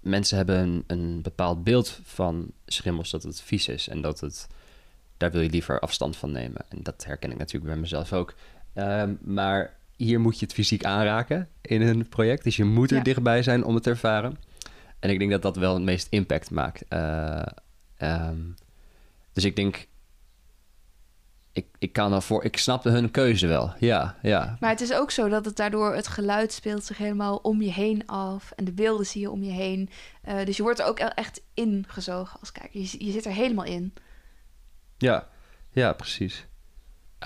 mensen 0.00 0.36
hebben 0.36 0.58
een, 0.58 0.84
een, 0.86 1.22
bepaald 1.22 1.64
beeld 1.64 2.00
van 2.02 2.52
schimmels 2.66 3.10
dat 3.10 3.22
het 3.22 3.40
vies 3.40 3.68
is 3.68 3.88
en 3.88 4.00
dat 4.00 4.20
het 4.20 4.48
daar 5.16 5.30
wil 5.30 5.40
je 5.40 5.50
liever 5.50 5.80
afstand 5.80 6.16
van 6.16 6.32
nemen. 6.32 6.64
En 6.68 6.78
dat 6.82 7.04
herken 7.04 7.30
ik 7.30 7.38
natuurlijk 7.38 7.72
bij 7.72 7.80
mezelf 7.80 8.12
ook. 8.12 8.34
Um, 8.74 9.18
maar 9.22 9.76
hier 9.96 10.20
moet 10.20 10.38
je 10.38 10.44
het 10.44 10.54
fysiek 10.54 10.84
aanraken 10.84 11.48
in 11.60 11.82
een 11.82 12.08
project. 12.08 12.44
Dus 12.44 12.56
je 12.56 12.64
moet 12.64 12.90
er 12.90 13.02
dichtbij 13.02 13.42
zijn 13.42 13.64
om 13.64 13.74
het 13.74 13.82
te 13.82 13.90
ervaren. 13.90 14.36
En 14.98 15.10
ik 15.10 15.18
denk 15.18 15.30
dat 15.30 15.42
dat 15.42 15.56
wel 15.56 15.74
het 15.74 15.82
meest 15.82 16.06
impact 16.10 16.50
maakt. 16.50 16.84
Uh, 16.88 17.42
um, 17.98 18.54
dus 19.32 19.44
ik 19.44 19.56
denk, 19.56 19.86
ik, 21.52 21.66
ik 21.78 21.92
kan 21.92 22.12
ervoor, 22.12 22.44
ik 22.44 22.56
snapte 22.56 22.88
hun 22.88 23.10
keuze 23.10 23.46
wel. 23.46 23.72
Ja, 23.78 24.16
ja. 24.22 24.56
Maar 24.60 24.70
het 24.70 24.80
is 24.80 24.92
ook 24.92 25.10
zo 25.10 25.28
dat 25.28 25.44
het 25.44 25.56
daardoor 25.56 25.94
het 25.94 26.08
geluid 26.08 26.52
speelt 26.52 26.84
zich 26.84 26.98
helemaal 26.98 27.36
om 27.36 27.62
je 27.62 27.72
heen 27.72 28.06
af. 28.06 28.52
En 28.56 28.64
de 28.64 28.72
beelden 28.72 29.06
zie 29.06 29.20
je 29.20 29.30
om 29.30 29.42
je 29.42 29.52
heen. 29.52 29.90
Uh, 30.28 30.44
dus 30.44 30.56
je 30.56 30.62
wordt 30.62 30.78
er 30.78 30.86
ook 30.86 30.98
echt 30.98 31.42
ingezogen 31.54 32.40
als 32.40 32.52
kijker. 32.52 32.80
Je, 32.80 33.04
je 33.04 33.12
zit 33.12 33.24
er 33.24 33.32
helemaal 33.32 33.64
in. 33.64 33.94
Ja, 34.98 35.28
ja, 35.70 35.92
precies. 35.92 36.46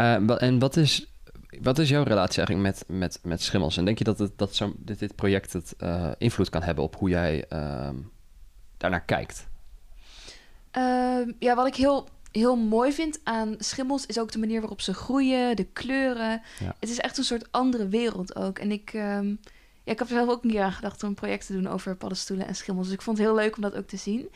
Uh, 0.00 0.42
en 0.42 0.58
wat 0.58 0.76
is 0.76 1.14
wat 1.60 1.78
is 1.78 1.88
jouw 1.88 2.02
relatie 2.02 2.36
eigenlijk 2.36 2.68
met, 2.68 2.98
met, 2.98 3.18
met 3.22 3.42
schimmels? 3.42 3.76
En 3.76 3.84
denk 3.84 3.98
je 3.98 4.04
dat, 4.04 4.18
het, 4.18 4.38
dat, 4.38 4.54
zo, 4.54 4.74
dat 4.78 4.98
dit 4.98 5.14
project 5.14 5.52
het 5.52 5.74
uh, 5.78 6.10
invloed 6.18 6.48
kan 6.48 6.62
hebben 6.62 6.84
op 6.84 6.96
hoe 6.96 7.08
jij 7.08 7.44
uh, 7.52 7.88
daarnaar 8.76 9.04
kijkt? 9.04 9.46
Uh, 10.76 11.28
ja, 11.38 11.54
wat 11.54 11.66
ik 11.66 11.74
heel, 11.74 12.08
heel 12.36 12.56
mooi 12.56 12.92
vind 12.92 13.20
aan 13.22 13.54
schimmels 13.58 14.06
is 14.06 14.18
ook 14.18 14.32
de 14.32 14.38
manier 14.38 14.60
waarop 14.60 14.80
ze 14.80 14.94
groeien, 14.94 15.56
de 15.56 15.66
kleuren. 15.72 16.42
Ja. 16.58 16.76
Het 16.80 16.88
is 16.90 16.98
echt 16.98 17.18
een 17.18 17.24
soort 17.24 17.52
andere 17.52 17.88
wereld 17.88 18.36
ook. 18.36 18.58
En 18.58 18.72
ik, 18.72 18.90
ehm, 18.92 19.28
ja, 19.82 19.92
ik 19.92 19.98
heb 19.98 20.00
er 20.00 20.14
zelf 20.14 20.28
ook 20.28 20.44
een 20.44 20.50
keer 20.50 20.62
aan 20.62 20.72
gedacht 20.72 21.02
om 21.02 21.08
een 21.08 21.14
project 21.14 21.46
te 21.46 21.52
doen 21.52 21.68
over 21.68 21.96
paddenstoelen 21.96 22.46
en 22.46 22.54
schimmels. 22.54 22.86
Dus 22.86 22.94
ik 22.94 23.02
vond 23.02 23.18
het 23.18 23.26
heel 23.26 23.36
leuk 23.36 23.56
om 23.56 23.62
dat 23.62 23.74
ook 23.74 23.86
te 23.86 23.96
zien. 23.96 24.28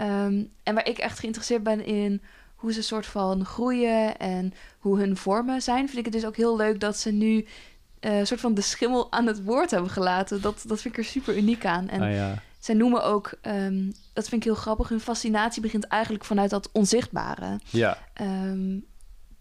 Um, 0.00 0.50
en 0.62 0.74
waar 0.74 0.88
ik 0.88 0.98
echt 0.98 1.18
geïnteresseerd 1.18 1.62
ben 1.62 1.84
in 1.84 2.22
hoe 2.54 2.72
ze 2.72 2.82
soort 2.82 3.06
van 3.06 3.44
groeien 3.44 4.18
en 4.18 4.54
hoe 4.78 4.98
hun 4.98 5.16
vormen 5.16 5.62
zijn, 5.62 5.86
vind 5.86 5.98
ik 5.98 6.04
het 6.04 6.14
dus 6.14 6.26
ook 6.26 6.36
heel 6.36 6.56
leuk 6.56 6.80
dat 6.80 6.96
ze 6.96 7.10
nu 7.10 7.46
uh, 8.00 8.24
soort 8.24 8.40
van 8.40 8.54
de 8.54 8.60
schimmel 8.60 9.12
aan 9.12 9.26
het 9.26 9.44
woord 9.44 9.70
hebben 9.70 9.90
gelaten. 9.90 10.40
Dat, 10.40 10.64
dat 10.66 10.80
vind 10.80 10.94
ik 10.94 11.04
er 11.04 11.10
super 11.10 11.36
uniek 11.36 11.64
aan. 11.64 11.88
En 11.88 12.02
oh 12.02 12.12
ja. 12.12 12.42
Zij 12.58 12.74
noemen 12.74 13.04
ook, 13.04 13.32
um, 13.42 13.92
dat 14.12 14.28
vind 14.28 14.42
ik 14.42 14.48
heel 14.48 14.60
grappig, 14.60 14.88
hun 14.88 15.00
fascinatie 15.00 15.62
begint 15.62 15.86
eigenlijk 15.86 16.24
vanuit 16.24 16.50
dat 16.50 16.72
onzichtbare. 16.72 17.60
Ja. 17.70 17.98
Um, 18.20 18.84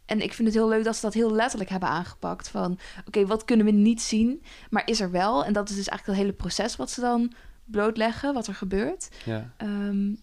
en 0.05 0.21
ik 0.21 0.33
vind 0.33 0.47
het 0.47 0.57
heel 0.57 0.67
leuk 0.67 0.83
dat 0.83 0.95
ze 0.95 1.01
dat 1.01 1.13
heel 1.13 1.31
letterlijk 1.31 1.69
hebben 1.69 1.89
aangepakt. 1.89 2.49
Van 2.49 2.71
oké, 2.71 3.07
okay, 3.07 3.25
wat 3.25 3.45
kunnen 3.45 3.65
we 3.65 3.71
niet 3.71 4.01
zien, 4.01 4.43
maar 4.69 4.87
is 4.87 4.99
er 4.99 5.11
wel? 5.11 5.45
En 5.45 5.53
dat 5.53 5.69
is 5.69 5.75
dus 5.75 5.87
eigenlijk 5.87 6.19
het 6.19 6.27
hele 6.27 6.37
proces 6.37 6.75
wat 6.75 6.91
ze 6.91 7.01
dan 7.01 7.33
blootleggen, 7.65 8.33
wat 8.33 8.47
er 8.47 8.55
gebeurt. 8.55 9.09
Ja. 9.25 9.53
Um, 9.57 10.19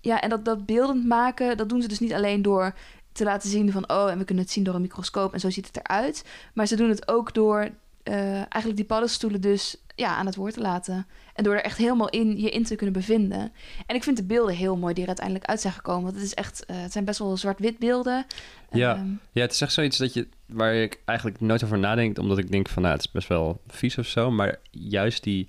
ja, 0.00 0.20
en 0.20 0.28
dat, 0.28 0.44
dat 0.44 0.66
beeldend 0.66 1.06
maken, 1.06 1.56
dat 1.56 1.68
doen 1.68 1.82
ze 1.82 1.88
dus 1.88 1.98
niet 1.98 2.12
alleen 2.12 2.42
door 2.42 2.74
te 3.12 3.24
laten 3.24 3.50
zien 3.50 3.72
van... 3.72 3.90
oh, 3.90 4.10
en 4.10 4.18
we 4.18 4.24
kunnen 4.24 4.44
het 4.44 4.52
zien 4.52 4.64
door 4.64 4.74
een 4.74 4.80
microscoop 4.80 5.32
en 5.32 5.40
zo 5.40 5.50
ziet 5.50 5.66
het 5.66 5.76
eruit. 5.76 6.24
Maar 6.54 6.66
ze 6.66 6.76
doen 6.76 6.88
het 6.88 7.08
ook 7.08 7.34
door 7.34 7.68
uh, 8.04 8.34
eigenlijk 8.34 8.76
die 8.76 8.84
paddenstoelen 8.84 9.40
dus 9.40 9.76
ja, 9.94 10.16
aan 10.16 10.26
het 10.26 10.36
woord 10.36 10.54
te 10.54 10.60
laten. 10.60 11.06
En 11.34 11.44
door 11.44 11.54
er 11.54 11.62
echt 11.62 11.78
helemaal 11.78 12.08
in 12.08 12.40
je 12.40 12.50
in 12.50 12.64
te 12.64 12.76
kunnen 12.76 12.94
bevinden. 12.94 13.52
En 13.86 13.96
ik 13.96 14.02
vind 14.02 14.16
de 14.16 14.24
beelden 14.24 14.54
heel 14.54 14.76
mooi 14.76 14.94
die 14.94 15.02
er 15.02 15.08
uiteindelijk 15.08 15.46
uit 15.46 15.60
zijn 15.60 15.72
gekomen. 15.72 16.02
Want 16.02 16.14
het, 16.14 16.24
is 16.24 16.34
echt, 16.34 16.64
uh, 16.70 16.76
het 16.82 16.92
zijn 16.92 17.04
best 17.04 17.18
wel 17.18 17.36
zwart-wit 17.36 17.78
beelden. 17.78 18.26
Ja. 18.70 18.96
Um, 18.98 19.20
ja, 19.32 19.42
het 19.42 19.52
is 19.52 19.60
echt 19.60 19.72
zoiets 19.72 19.98
dat 19.98 20.14
je, 20.14 20.28
waar 20.46 20.74
ik 20.74 21.00
eigenlijk 21.04 21.40
nooit 21.40 21.64
over 21.64 21.78
nadenk. 21.78 22.18
Omdat 22.18 22.38
ik 22.38 22.50
denk 22.50 22.68
van, 22.68 22.82
nou, 22.82 22.94
het 22.94 23.04
is 23.04 23.10
best 23.10 23.28
wel 23.28 23.60
vies 23.66 23.98
of 23.98 24.06
zo. 24.06 24.30
Maar 24.30 24.58
juist 24.70 25.22
die 25.22 25.48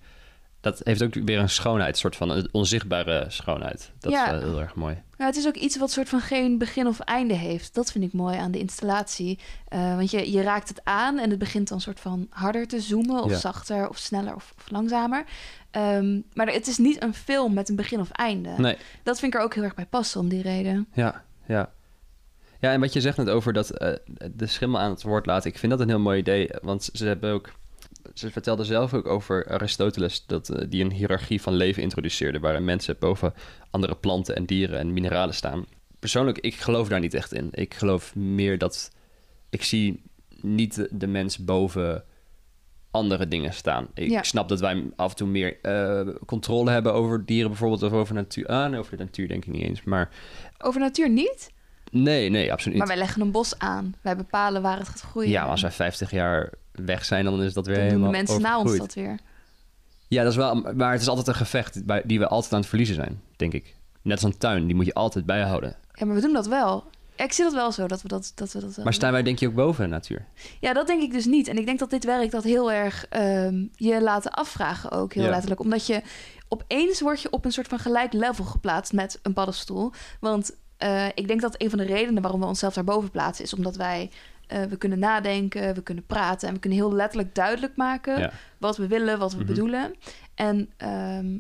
dat 0.62 0.82
heeft 0.84 1.04
ook 1.04 1.14
weer 1.14 1.40
een 1.40 1.50
schoonheid, 1.50 1.94
een 1.94 2.00
soort 2.00 2.16
van 2.16 2.30
een 2.30 2.50
onzichtbare 2.52 3.26
schoonheid. 3.28 3.92
Dat 4.00 4.12
Ja. 4.12 4.26
is 4.26 4.32
wel 4.32 4.50
heel 4.50 4.62
erg 4.62 4.76
mooi. 4.76 5.02
Ja, 5.18 5.26
het 5.26 5.36
is 5.36 5.48
ook 5.48 5.56
iets 5.56 5.78
wat 5.78 5.92
soort 5.92 6.10
van 6.10 6.20
geen 6.22 6.58
begin 6.58 6.88
of 6.88 7.00
einde 7.00 7.34
heeft. 7.34 7.74
Dat 7.74 7.92
vind 7.92 8.04
ik 8.04 8.14
mooi 8.14 8.38
aan 8.38 8.52
de 8.52 8.60
installatie. 8.60 9.40
Eh, 9.68 9.96
want 9.96 10.12
je, 10.12 10.32
je 10.32 10.42
raakt 10.42 10.68
het 10.70 10.82
aan 10.84 11.18
en 11.20 11.30
het 11.30 11.40
begint 11.40 11.68
dan 11.68 11.82
soort 11.82 12.00
van 12.00 12.28
harder 12.30 12.68
te 12.68 12.80
zoomen... 12.82 13.24
of 13.24 13.30
Ja. 13.32 13.38
zachter 13.38 13.90
of 13.90 13.98
sneller 13.98 14.36
of, 14.36 14.54
of 14.58 14.70
langzamer. 14.72 15.24
Ehm, 15.72 16.20
maar 16.34 16.48
het 16.54 16.68
is 16.68 16.78
niet 16.78 17.04
een 17.04 17.14
film 17.14 17.54
met 17.54 17.70
een 17.70 17.76
begin 17.76 18.00
of 18.00 18.10
einde. 18.12 18.50
Nee, 18.58 18.78
Dat 19.04 19.20
vind 19.20 19.34
ik 19.34 19.40
er 19.40 19.46
ook 19.46 19.54
heel 19.56 19.64
erg 19.64 19.76
bij 19.76 19.86
passen 19.86 20.20
om 20.20 20.30
die 20.30 20.42
reden. 20.42 20.88
ja, 20.94 21.24
ja. 21.48 21.70
Ja, 22.60 22.72
en 22.72 22.80
wat 22.80 22.94
je 22.94 23.02
zegt 23.02 23.18
net 23.18 23.30
over 23.30 23.54
dat 23.54 23.70
eh, 23.70 23.94
de 24.32 24.48
schimmel 24.48 24.80
aan 24.80 24.90
het 24.90 25.02
woord 25.04 25.26
laten, 25.26 25.50
ik 25.50 25.58
vind 25.58 25.72
dat 25.72 25.82
een 25.82 25.88
heel 25.90 26.00
mooi 26.00 26.20
idee. 26.20 26.50
Want 26.62 26.90
ze 26.94 27.06
hebben 27.06 27.32
ook, 27.32 27.52
ze 28.14 28.32
vertelde 28.32 28.64
zelf 28.64 28.94
ook 28.94 29.08
over 29.08 29.48
Aristoteles, 29.48 30.26
dat, 30.26 30.50
eh, 30.50 30.66
die 30.70 30.84
een 30.84 30.92
hiërarchie 30.92 31.42
van 31.42 31.54
leven 31.54 31.82
introduceerde, 31.84 32.40
waarin 32.40 32.66
mensen 32.66 32.96
boven 33.00 33.34
andere 33.70 33.96
planten 33.96 34.36
en 34.36 34.46
dieren 34.46 34.80
en 34.80 34.94
mineralen 34.94 35.34
staan. 35.36 35.66
Persoonlijk, 36.00 36.38
ik 36.38 36.56
geloof 36.56 36.88
daar 36.88 37.00
niet 37.00 37.14
echt 37.14 37.34
in. 37.34 37.48
Ik 37.52 37.74
geloof 37.74 38.16
meer 38.16 38.58
dat, 38.58 38.92
ik 39.50 39.64
zie 39.64 40.04
niet 40.42 40.76
de, 40.76 40.88
de 40.92 41.08
mens 41.08 41.38
boven 41.38 42.04
andere 42.92 43.28
dingen 43.28 43.54
staan. 43.54 43.88
Ik 43.94 44.10
Ja. 44.10 44.24
snap 44.24 44.50
dat 44.50 44.60
wij 44.60 44.84
af 44.96 45.10
en 45.10 45.16
toe 45.16 45.28
meer 45.28 45.60
eh, 45.62 46.08
controle 46.26 46.72
hebben 46.72 46.94
over 46.94 47.26
dieren 47.26 47.50
bijvoorbeeld, 47.50 47.84
of 47.84 47.92
over 47.92 48.14
natuur. 48.16 48.46
Ah, 48.48 48.70
nee, 48.70 48.80
over 48.80 48.98
de 48.98 49.04
natuur 49.04 49.28
denk 49.28 49.46
ik 49.46 49.52
niet 49.54 49.64
eens, 49.64 49.84
maar... 49.84 50.10
Over 50.60 50.80
natuur 50.82 51.10
niet, 51.10 51.52
Nee, 51.92 52.30
nee, 52.30 52.52
absoluut 52.52 52.78
maar 52.78 52.88
niet. 52.88 52.96
wij 52.96 53.06
leggen 53.06 53.22
een 53.22 53.32
bos 53.32 53.60
aan. 53.60 53.96
Wij 54.02 54.16
bepalen 54.16 54.62
waar 54.62 54.78
het 54.78 54.88
gaat 54.88 55.02
groeien. 55.02 55.30
Ja, 55.30 55.42
maar 55.42 55.50
als 55.52 55.62
wij 55.62 55.72
50 55.72 56.12
jaar 56.12 56.54
weg 56.72 57.06
zijn, 57.06 57.26
dan 57.26 57.42
is 57.44 57.54
dat 57.54 57.66
weer 57.66 57.76
dan 57.76 57.86
helemaal 57.86 58.12
de 58.12 58.18
mensen 58.18 58.42
na 58.42 58.60
ons 58.60 58.78
dat 58.78 58.94
weer. 58.94 59.20
Ja, 60.08 60.24
dat 60.24 60.32
is 60.32 60.38
wel, 60.38 60.56
maar 60.56 60.92
het 60.92 61.02
is 61.02 61.08
altijd 61.08 61.28
een 61.28 61.36
gevecht 61.36 61.82
die 62.08 62.20
we 62.20 62.28
altijd 62.28 62.54
aan 62.54 62.60
het 62.60 62.68
verliezen 62.68 62.96
zijn, 62.96 63.22
denk 63.36 63.54
ik. 63.54 63.76
Net 64.02 64.24
als 64.24 64.34
een 64.34 64.38
tuin, 64.38 64.66
die 64.66 64.76
moet 64.76 64.86
je 64.86 64.94
altijd 64.94 65.26
bijhouden. 65.26 65.76
Ja, 65.94 66.06
maar 66.06 66.16
we 66.16 66.22
doen 66.22 66.34
dat 66.34 66.48
wel. 66.48 66.84
Ik 67.16 67.34
zie 67.34 67.44
dat 67.44 67.54
wel 67.54 67.72
zo, 67.72 67.88
dat 67.88 68.02
we 68.02 68.08
dat, 68.08 68.32
dat, 68.36 68.52
we 68.52 68.60
dat 68.60 68.84
Maar 68.84 68.94
staan 68.94 69.12
wij 69.12 69.24
denk 69.24 69.40
je 69.40 69.48
ook 69.48 69.54
boven 69.54 69.84
de 69.84 69.90
natuur? 69.90 70.26
Ja, 70.60 70.74
dat 70.74 70.88
denk 70.88 71.02
ik 71.02 71.12
dus 71.12 71.26
niet. 71.26 71.48
En 71.48 71.58
ik 71.58 71.66
denk 71.66 71.80
dat 71.80 71.90
dit 71.90 72.04
werk 72.06 72.32
dat 72.32 72.44
heel 72.44 72.72
erg 72.72 73.06
ehm, 73.10 73.66
je 73.76 74.02
laten 74.02 74.32
afvragen 74.32 74.92
ook, 74.92 75.14
heel 75.14 75.24
Ja. 75.24 75.30
letterlijk. 75.30 75.62
Omdat 75.62 75.88
je 75.88 76.02
opeens 76.48 77.02
word 77.02 77.22
je 77.22 77.30
op 77.32 77.46
een 77.46 77.52
soort 77.52 77.68
van 77.68 77.80
gelijk 77.80 78.14
level 78.14 78.46
geplaatst 78.46 78.94
met 78.94 79.20
een 79.22 79.34
paddenstoel. 79.34 79.92
Want 80.20 80.56
eh, 80.78 81.06
ik 81.16 81.28
denk 81.28 81.42
dat 81.42 81.56
een 81.62 81.70
van 81.70 81.80
de 81.80 81.86
redenen 81.86 82.22
waarom 82.22 82.40
we 82.40 82.46
onszelf 82.46 82.74
daarboven 82.74 83.12
plaatsen... 83.12 83.46
is 83.46 83.54
omdat 83.54 83.76
wij, 83.76 84.10
eh, 84.52 84.64
we 84.64 84.78
kunnen 84.78 85.00
nadenken, 85.00 85.74
we 85.76 85.82
kunnen 85.84 86.06
praten... 86.06 86.48
en 86.48 86.54
we 86.54 86.60
kunnen 86.60 86.80
heel 86.80 86.94
letterlijk 86.94 87.36
duidelijk 87.36 87.76
maken 87.76 88.20
Ja. 88.20 88.32
wat 88.58 88.78
we 88.78 88.88
willen, 88.88 89.20
wat 89.20 89.32
we 89.32 89.38
Mhm. 89.38 89.48
bedoelen. 89.48 89.96
En 90.36 90.70
ehm, 90.78 91.38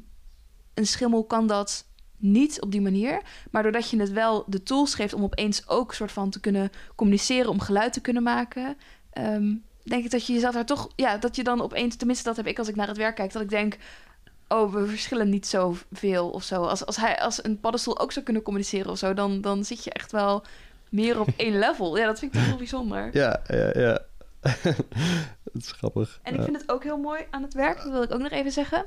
een 0.73 0.85
schimmel 0.87 1.23
kan 1.23 1.47
dat 1.47 1.85
niet 2.17 2.61
op 2.61 2.71
die 2.71 2.81
manier. 2.81 3.21
Maar 3.51 3.63
doordat 3.63 3.89
je 3.89 3.99
het 3.99 4.11
wel 4.11 4.43
de 4.47 4.63
tools 4.63 4.95
geeft 4.95 5.13
om 5.13 5.23
opeens 5.23 5.67
ook 5.67 5.93
soort 5.93 6.11
van 6.11 6.29
te 6.29 6.39
kunnen 6.39 6.69
communiceren, 6.95 7.49
om 7.49 7.59
geluid 7.59 7.93
te 7.93 8.01
kunnen 8.01 8.23
maken, 8.23 8.77
ehm, 9.11 9.53
denk 9.83 10.03
ik 10.05 10.11
dat 10.11 10.25
je 10.25 10.33
jezelf 10.33 10.53
daar 10.53 10.65
toch, 10.65 10.89
ja, 10.95 11.17
dat 11.17 11.35
je 11.35 11.43
dan 11.43 11.61
opeens, 11.61 11.95
tenminste 11.95 12.23
dat 12.27 12.35
heb 12.37 12.47
ik 12.47 12.59
als 12.59 12.67
ik 12.67 12.75
naar 12.75 12.87
het 12.87 12.97
werk 12.97 13.15
kijk, 13.15 13.31
dat 13.33 13.41
ik 13.41 13.49
denk, 13.49 13.77
oh, 14.47 14.73
we 14.73 14.85
verschillen 14.87 15.29
niet 15.29 15.47
zoveel 15.47 16.29
of 16.29 16.43
zo. 16.43 16.61
Als, 16.63 16.85
als 16.85 16.95
hij, 16.97 17.19
als 17.19 17.43
een 17.43 17.59
paddenstoel 17.59 17.99
ook 17.99 18.11
zou 18.11 18.25
kunnen 18.25 18.43
communiceren 18.43 18.91
of 18.91 18.97
zo, 18.97 19.13
dan, 19.13 19.41
dan 19.41 19.63
zit 19.65 19.83
je 19.83 19.91
echt 19.91 20.11
wel 20.11 20.43
meer 20.91 21.19
op 21.19 21.27
één 21.35 21.59
level. 21.59 21.97
Ja, 21.97 22.05
dat 22.05 22.19
vind 22.19 22.33
ik 22.33 22.39
toch 22.39 22.49
wel 22.49 22.57
bijzonder. 22.57 23.09
Ja, 23.13 23.41
ja, 23.47 23.79
ja. 23.79 23.99
dat 25.53 25.61
is 25.61 25.71
grappig. 25.71 26.19
En 26.23 26.33
ik 26.35 26.41
vind 26.43 26.61
het 26.61 26.71
ook 26.71 26.83
heel 26.83 26.97
mooi 26.97 27.23
aan 27.29 27.41
het 27.43 27.53
werk, 27.53 27.77
dat 27.77 27.91
wil 27.91 28.01
ik 28.03 28.13
ook 28.13 28.19
nog 28.21 28.31
even 28.31 28.51
zeggen. 28.51 28.83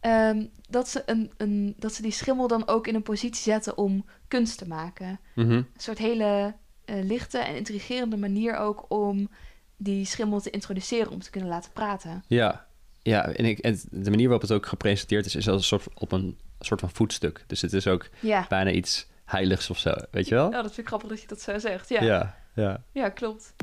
ehm, 0.00 0.46
dat, 0.68 0.88
ze 0.88 1.02
een, 1.06 1.32
een, 1.36 1.74
dat 1.78 1.92
ze 1.94 2.02
die 2.02 2.10
schimmel 2.12 2.48
dan 2.48 2.68
ook 2.68 2.86
in 2.86 2.94
een 2.94 3.02
positie 3.02 3.42
zetten 3.42 3.76
om 3.78 4.04
kunst 4.28 4.58
te 4.58 4.68
maken. 4.68 5.20
Mhm. 5.34 5.50
Een 5.50 5.66
soort 5.76 5.98
hele 5.98 6.54
eh, 6.84 6.96
lichte 7.04 7.38
en 7.38 7.56
intrigerende 7.56 8.16
manier 8.16 8.56
ook 8.56 8.84
om 8.88 9.28
die 9.76 10.04
schimmel 10.04 10.40
te 10.40 10.50
introduceren, 10.50 11.10
om 11.12 11.20
te 11.22 11.30
kunnen 11.30 11.50
laten 11.50 11.72
praten. 11.72 12.24
Ja, 12.26 12.66
ja 13.02 13.28
en, 13.28 13.44
ik, 13.44 13.58
en 13.58 13.80
de 13.90 14.10
manier 14.10 14.28
waarop 14.28 14.48
het 14.48 14.52
ook 14.52 14.66
gepresenteerd 14.66 15.26
is, 15.26 15.34
is 15.34 15.48
als 15.48 15.56
een 15.56 15.62
soort, 15.80 16.00
op 16.00 16.12
een 16.12 16.38
soort 16.60 16.80
van 16.80 16.90
voetstuk. 16.90 17.44
Dus 17.46 17.60
het 17.62 17.72
is 17.72 17.86
ook 17.86 18.08
Ja. 18.20 18.46
bijna 18.48 18.70
iets 18.70 19.06
heiligs 19.26 19.70
of 19.70 19.78
zo, 19.78 19.94
weet 20.10 20.28
je 20.28 20.34
wel? 20.34 20.46
Oh, 20.46 20.52
dat 20.52 20.62
vind 20.64 20.78
ik 20.78 20.86
grappig 20.86 21.08
dat 21.08 21.20
je 21.20 21.26
dat 21.26 21.40
zo 21.40 21.58
zegt. 21.58 21.88
Ja, 21.88 22.02
ja. 22.02 22.36
ja. 22.54 22.82
ja. 22.92 23.08
klopt. 23.08 23.54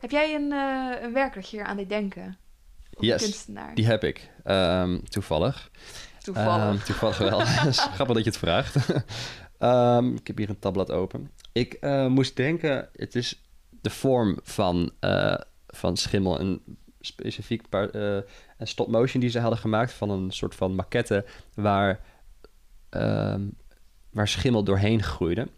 Heb 0.00 0.10
jij 0.10 0.34
een, 0.34 0.52
eh, 0.52 1.02
een 1.02 1.12
werk 1.12 1.34
dat 1.34 1.50
je 1.50 1.56
hier 1.56 1.66
aan 1.66 1.76
deed 1.76 1.88
denken? 1.88 2.38
Of 2.94 3.04
Yes, 3.04 3.22
kunstenaar? 3.22 3.74
Die 3.74 3.86
heb 3.86 4.04
ik, 4.04 4.30
Ehm, 4.44 4.98
toevallig. 5.02 5.70
Toevallig. 6.22 6.74
Ehm, 6.74 6.84
toevallig 6.84 7.18
wel. 7.18 7.40
Grappig 7.96 8.16
dat 8.16 8.24
je 8.24 8.30
het 8.30 8.36
vraagt. 8.38 8.76
Ehm, 9.58 10.14
ik 10.14 10.26
heb 10.26 10.36
hier 10.36 10.48
een 10.48 10.58
tabblad 10.58 10.90
open. 10.90 11.30
Ik 11.52 11.72
eh, 11.72 12.06
moest 12.06 12.36
denken, 12.36 12.88
het 12.92 13.14
is 13.14 13.42
de 13.70 13.90
vorm 13.90 14.38
van, 14.42 14.92
eh, 15.00 15.34
van 15.66 15.96
schimmel. 15.96 16.40
Een 16.40 16.62
specifiek 17.00 17.62
eh, 17.70 18.16
een 18.58 18.66
stop 18.66 18.88
motion 18.88 19.20
die 19.20 19.30
ze 19.30 19.38
hadden 19.38 19.58
gemaakt 19.58 19.92
van 19.92 20.10
een 20.10 20.30
soort 20.30 20.54
van 20.54 20.74
maquette 20.74 21.24
waar, 21.54 22.00
ehm, 22.88 23.42
waar 24.10 24.28
schimmel 24.28 24.64
doorheen 24.64 25.02
groeide. 25.02 25.48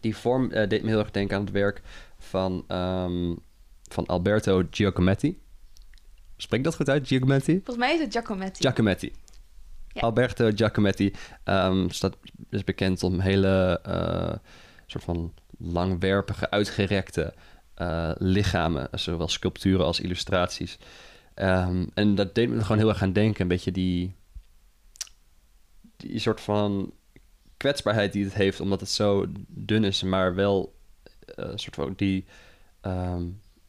Die 0.00 0.16
vorm 0.16 0.50
eh, 0.50 0.68
deed 0.68 0.82
me 0.82 0.88
heel 0.88 0.98
erg 0.98 1.10
denken 1.10 1.36
aan 1.36 1.42
het 1.42 1.52
werk 1.52 1.82
van, 2.18 2.64
ehm, 2.66 3.34
van 3.82 4.06
Alberto 4.06 4.62
Giacometti. 4.70 5.40
Spreek 6.36 6.64
dat 6.64 6.74
goed 6.74 6.88
uit, 6.88 7.06
Giacometti? 7.06 7.52
Volgens 7.52 7.76
mij 7.76 7.94
is 7.94 8.00
het 8.00 8.12
Giacometti. 8.12 8.62
Giacometti. 8.62 9.12
Ja. 9.92 10.00
Alberto 10.00 10.50
Giacometti 10.54 11.12
ehm, 11.44 11.88
staat, 11.88 12.16
is 12.50 12.64
bekend 12.64 13.02
om 13.02 13.20
hele 13.20 13.80
eh, 13.82 14.34
soort 14.86 15.04
van 15.04 15.34
langwerpige, 15.58 16.50
uitgerekte 16.50 17.34
eh, 17.78 18.10
lichamen, 18.16 18.88
zowel 18.92 19.28
sculpturen 19.28 19.84
als 19.84 20.00
illustraties. 20.00 20.78
Ehm, 21.34 21.86
en 21.94 22.14
dat 22.14 22.34
deed 22.34 22.48
me 22.48 22.60
gewoon 22.60 22.78
heel 22.78 22.88
erg 22.88 23.02
aan 23.02 23.12
denken, 23.12 23.42
een 23.42 23.48
beetje 23.48 23.72
die, 23.72 24.16
die 25.96 26.18
soort 26.18 26.40
van 26.40 26.92
kwetsbaarheid 27.56 28.12
die 28.12 28.24
het 28.24 28.34
heeft, 28.34 28.60
omdat 28.60 28.80
het 28.80 28.88
zo 28.88 29.26
dun 29.48 29.84
is, 29.84 30.02
maar 30.02 30.34
wel 30.34 30.74
een 31.24 31.58
soort 31.58 31.74
van 31.74 31.92
die 31.96 32.24
ehm, 32.80 33.24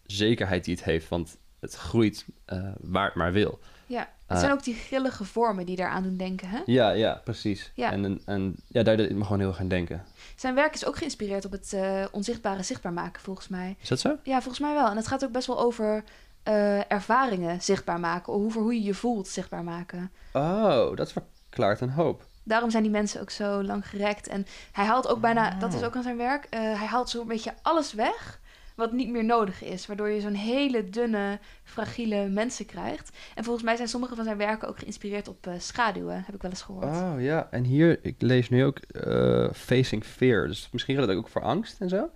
zekerheid 0.06 0.66
die 0.66 0.76
het 0.76 0.84
heeft, 0.84 1.10
want 1.10 1.38
het 1.60 1.76
groeit 1.76 2.26
eh, 2.46 2.72
waar 2.80 3.06
het 3.06 3.16
maar 3.16 3.34
wil. 3.34 3.60
Ja, 3.90 4.00
het 4.00 4.10
Ah. 4.28 4.40
zijn 4.40 4.52
ook 4.52 4.64
die 4.64 4.74
grillige 4.76 5.24
vormen 5.26 5.66
die 5.66 5.76
daaraan 5.76 6.04
doen 6.04 6.18
denken, 6.18 6.48
hè? 6.50 6.60
Ja, 6.66 6.90
ja, 6.90 7.22
precies. 7.24 7.72
Ja. 7.76 7.92
En, 7.92 8.22
en, 8.26 8.56
ja, 8.68 8.84
daar 8.84 8.98
me 8.98 9.24
gewoon 9.24 9.40
heel 9.40 9.48
erg 9.48 9.60
aan 9.60 9.68
denken. 9.68 10.04
Zijn 10.36 10.56
werk 10.56 10.74
is 10.74 10.86
ook 10.86 10.98
geïnspireerd 10.98 11.46
op 11.46 11.52
het 11.52 11.74
eh, 11.74 12.06
onzichtbare 12.12 12.64
zichtbaar 12.64 12.94
maken, 12.94 13.22
volgens 13.22 13.48
mij. 13.48 13.76
Is 13.82 13.88
dat 13.90 14.00
zo? 14.00 14.16
Ja, 14.24 14.34
volgens 14.42 14.60
mij 14.60 14.74
wel. 14.74 14.90
En 14.90 14.96
het 14.96 15.08
gaat 15.08 15.24
ook 15.26 15.32
best 15.32 15.48
wel 15.48 15.60
over 15.60 16.04
eh, 16.44 16.92
ervaringen 16.92 17.62
zichtbaar 17.62 18.00
maken. 18.00 18.34
Of 18.34 18.44
over 18.44 18.62
hoe 18.62 18.74
je 18.74 18.84
je 18.84 18.94
voelt 18.94 19.28
zichtbaar 19.28 19.64
maken. 19.64 20.12
Oh, 20.34 20.96
dat 20.96 21.12
verklaart 21.12 21.82
een 21.82 21.90
hoop. 21.90 22.26
Daarom 22.44 22.70
zijn 22.70 22.84
die 22.84 22.92
mensen 22.92 23.22
ook 23.22 23.30
zo 23.30 23.64
lang 23.64 23.88
gerekt. 23.90 24.28
En 24.28 24.46
hij 24.72 24.86
haalt 24.86 25.08
ook 25.08 25.22
bijna, 25.22 25.52
Oh. 25.54 25.60
dat 25.60 25.74
is 25.74 25.84
ook 25.84 25.96
aan 25.96 26.04
zijn 26.04 26.18
werk, 26.18 26.46
eh, 26.50 26.60
hij 26.60 26.88
haalt 26.88 27.10
zo'n 27.10 27.28
beetje 27.28 27.54
alles 27.62 27.94
weg 27.94 28.40
wat 28.80 28.92
niet 28.92 29.10
meer 29.10 29.26
nodig 29.26 29.64
is. 29.64 29.86
Waardoor 29.86 30.10
je 30.10 30.22
zo'n 30.22 30.34
hele 30.34 30.90
dunne, 30.90 31.40
fragiele 31.64 32.28
mensen 32.28 32.66
krijgt. 32.66 33.18
En 33.36 33.44
volgens 33.44 33.66
mij 33.66 33.76
zijn 33.76 33.88
sommige 33.88 34.16
van 34.16 34.24
zijn 34.24 34.38
werken 34.38 34.68
ook 34.68 34.80
geïnspireerd 34.80 35.28
op 35.28 35.48
eh, 35.48 35.54
schaduwen, 35.58 36.24
heb 36.26 36.36
ik 36.36 36.42
wel 36.42 36.52
eens 36.52 36.62
gehoord. 36.62 36.86
Oh 36.86 37.14
ja, 37.18 37.48
en 37.52 37.64
hier, 37.64 38.00
ik 38.02 38.22
lees 38.22 38.50
nu 38.50 38.66
ook 38.66 38.78
eh, 38.78 39.50
Facing 39.54 40.04
Fear. 40.04 40.48
Dus 40.48 40.70
misschien 40.72 40.96
gaat 40.96 41.08
het 41.08 41.18
ook 41.18 41.28
voor 41.28 41.44
angst 41.44 41.82
en 41.82 41.90
zo? 41.90 42.10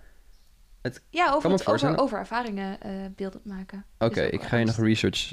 Oké, 0.82 0.98
ja, 1.10 1.32
over, 1.32 1.50
het, 1.50 1.66
over, 1.66 1.98
over 1.98 2.18
ervaringen 2.18 2.80
eh 2.80 2.90
beeldend 3.16 3.44
maken. 3.44 3.84
Ook 3.98 4.16
ik 4.16 4.42
ga 4.42 4.56
hier 4.56 4.66
nog 4.66 4.76
research 4.76 5.32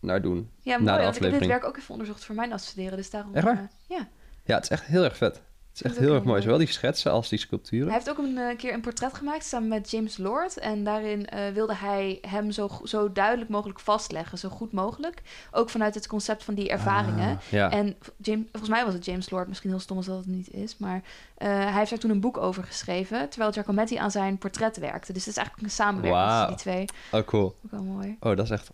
naar 0.00 0.22
doen. 0.22 0.50
Ja, 0.58 0.78
na 0.78 0.82
mooi, 0.82 0.96
de 0.96 1.02
want 1.02 1.16
ik 1.16 1.22
heb 1.22 1.38
dit 1.38 1.48
werk 1.48 1.64
ook 1.64 1.76
even 1.76 1.90
onderzocht 1.90 2.24
voor 2.24 2.34
mijn 2.34 2.52
afstuderen. 2.52 2.96
Dus 2.96 3.10
daarom... 3.10 3.34
Echt 3.34 3.44
waar? 3.44 3.70
ja. 3.86 4.08
Ja, 4.44 4.54
het 4.54 4.64
is 4.64 4.70
echt 4.70 4.84
heel 4.84 5.04
erg 5.04 5.16
vet. 5.16 5.42
Het 5.70 5.84
is 5.84 5.90
echt 5.90 5.98
heel 5.98 6.14
erg 6.14 6.24
mooi. 6.24 6.42
Zowel 6.42 6.58
die 6.58 6.66
schetsen 6.66 7.12
als 7.12 7.28
die 7.28 7.38
sculpturen. 7.38 7.86
Hij 7.86 7.94
heeft 7.94 8.10
ook 8.10 8.18
een 8.18 8.38
eh, 8.38 8.56
keer 8.56 8.72
een 8.72 8.80
portret 8.80 9.14
gemaakt 9.14 9.44
samen 9.44 9.68
met 9.68 9.90
James 9.90 10.18
Lord. 10.18 10.58
En 10.58 10.84
daarin 10.84 11.26
eh, 11.26 11.52
wilde 11.52 11.74
hij 11.74 12.18
hem 12.28 12.50
zo, 12.50 12.70
zo 12.84 13.12
duidelijk 13.12 13.50
mogelijk 13.50 13.80
vastleggen, 13.80 14.38
zo 14.38 14.48
goed 14.48 14.72
mogelijk. 14.72 15.22
Ook 15.50 15.70
vanuit 15.70 15.94
het 15.94 16.06
concept 16.06 16.44
van 16.44 16.54
die 16.54 16.68
ervaringen. 16.68 17.36
Ah, 17.36 17.42
ja. 17.50 17.70
En 17.70 17.96
James, 18.16 18.44
volgens 18.50 18.70
mij 18.70 18.84
was 18.84 18.94
het 18.94 19.04
James 19.04 19.30
Lord, 19.30 19.48
misschien 19.48 19.70
heel 19.70 19.78
stom 19.80 19.96
als 19.96 20.06
dat 20.06 20.16
het 20.16 20.26
niet 20.26 20.52
is. 20.52 20.76
Maar 20.76 21.02
eh, 21.36 21.48
hij 21.48 21.72
heeft 21.72 21.90
daar 21.90 21.98
toen 21.98 22.10
een 22.10 22.20
boek 22.20 22.36
over 22.36 22.64
geschreven. 22.64 23.28
Terwijl 23.28 23.52
Giacometti 23.52 23.96
aan 23.96 24.10
zijn 24.10 24.38
portret 24.38 24.76
werkte. 24.76 25.12
Dus 25.12 25.24
het 25.24 25.30
is 25.30 25.36
eigenlijk 25.36 25.66
een 25.66 25.74
samenwerking 25.74 26.24
Wauw. 26.24 26.52
tussen 26.52 26.72
die 26.72 26.86
twee. 26.86 27.20
Oh, 27.20 27.26
cool. 27.26 27.56
Ook 27.64 27.70
wel 27.70 27.82
mooi. 27.82 28.16
Oh, 28.20 28.36
dat 28.36 28.44
is 28.44 28.50
echt... 28.50 28.70